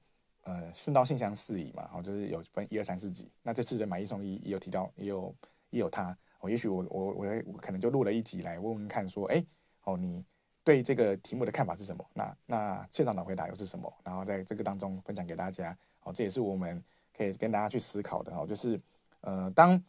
[0.47, 3.29] 呃顺道信箱事宜嘛，哦，就是有分一二三四集。
[3.43, 5.35] 那这次的买一送一也有提到，也有
[5.69, 6.49] 也有他哦。
[6.49, 9.45] 也许我我我我可能就录了一集来问问看，说，哎，
[9.83, 10.23] 哦你。
[10.63, 12.05] 对这个题目的看法是什么？
[12.13, 13.89] 那那现场的回答又是什么？
[14.03, 15.71] 然后在这个当中分享给大家。
[16.03, 16.83] 哦，这也是我们
[17.15, 18.35] 可以跟大家去思考的。
[18.35, 18.77] 哦，就是
[19.21, 19.81] 呃，当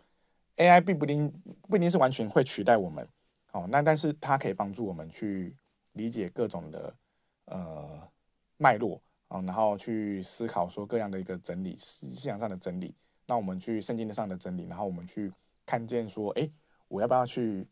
[0.55, 3.05] AI 并不一定不一定是完全会取代我们。
[3.51, 5.53] 哦，那但是它可以帮助我们去
[5.95, 6.95] 理解各种的
[7.47, 8.09] 呃
[8.57, 12.95] 脉络啊，然后去思考说各样的一个整理，思想上的整理。
[13.27, 15.33] 那我们去圣经的上的整理，然后我们去
[15.65, 16.51] 看见说，哎，
[16.89, 17.67] 我要不要去？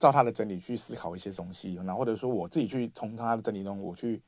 [0.00, 4.22] 照他的整理去思考一些东西，然后或者说我自己去从他的整理中，我去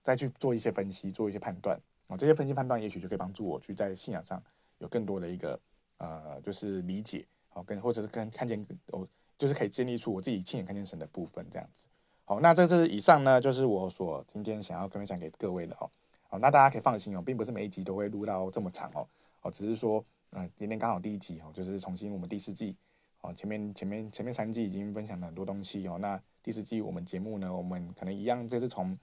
[0.00, 4.40] 再去做一些分析，做一些判断啊，这些分析判断也许就可以帮助我去在信仰上
[4.78, 5.58] 有更多的一个
[5.96, 11.88] 呃，就是理解啊，跟或者是跟看见我就是可以建立出我自己亲眼看见神的部分这样子。
[12.24, 15.90] 好，那这是以上呢，就是我所今天想要分享给各位的哦。
[16.28, 19.08] 好，那大家可以放心哦，并不是每一集都会录到这么长哦，
[19.42, 22.76] 哦，只是说嗯，今天刚好第一集哦，就是重新我们第四季。
[23.20, 28.96] 哦，前面前面前面三季已经分享了很多东西哦，那第四季我们节目呢，我们可能一样，就是从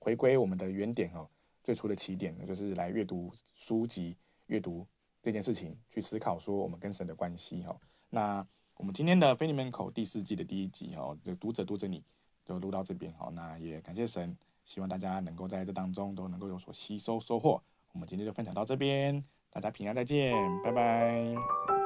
[0.00, 1.28] 回归我们的原点哦，
[1.62, 4.16] 最初的起点呢，就是来阅读书籍，
[4.46, 4.84] 阅读
[5.22, 7.78] 这件事情，去思考说我们跟神的关系哦。
[8.08, 12.02] 那我们今天的腓利门口第四季的第一集哦，就读者读着你
[12.44, 14.36] 就录到这边哦，那也感谢神，
[14.70, 17.60] 希望大家能够在这当中都能够有所吸收收获。
[17.92, 21.79] 我们今天就分享到这边，大家平安再见，拜拜。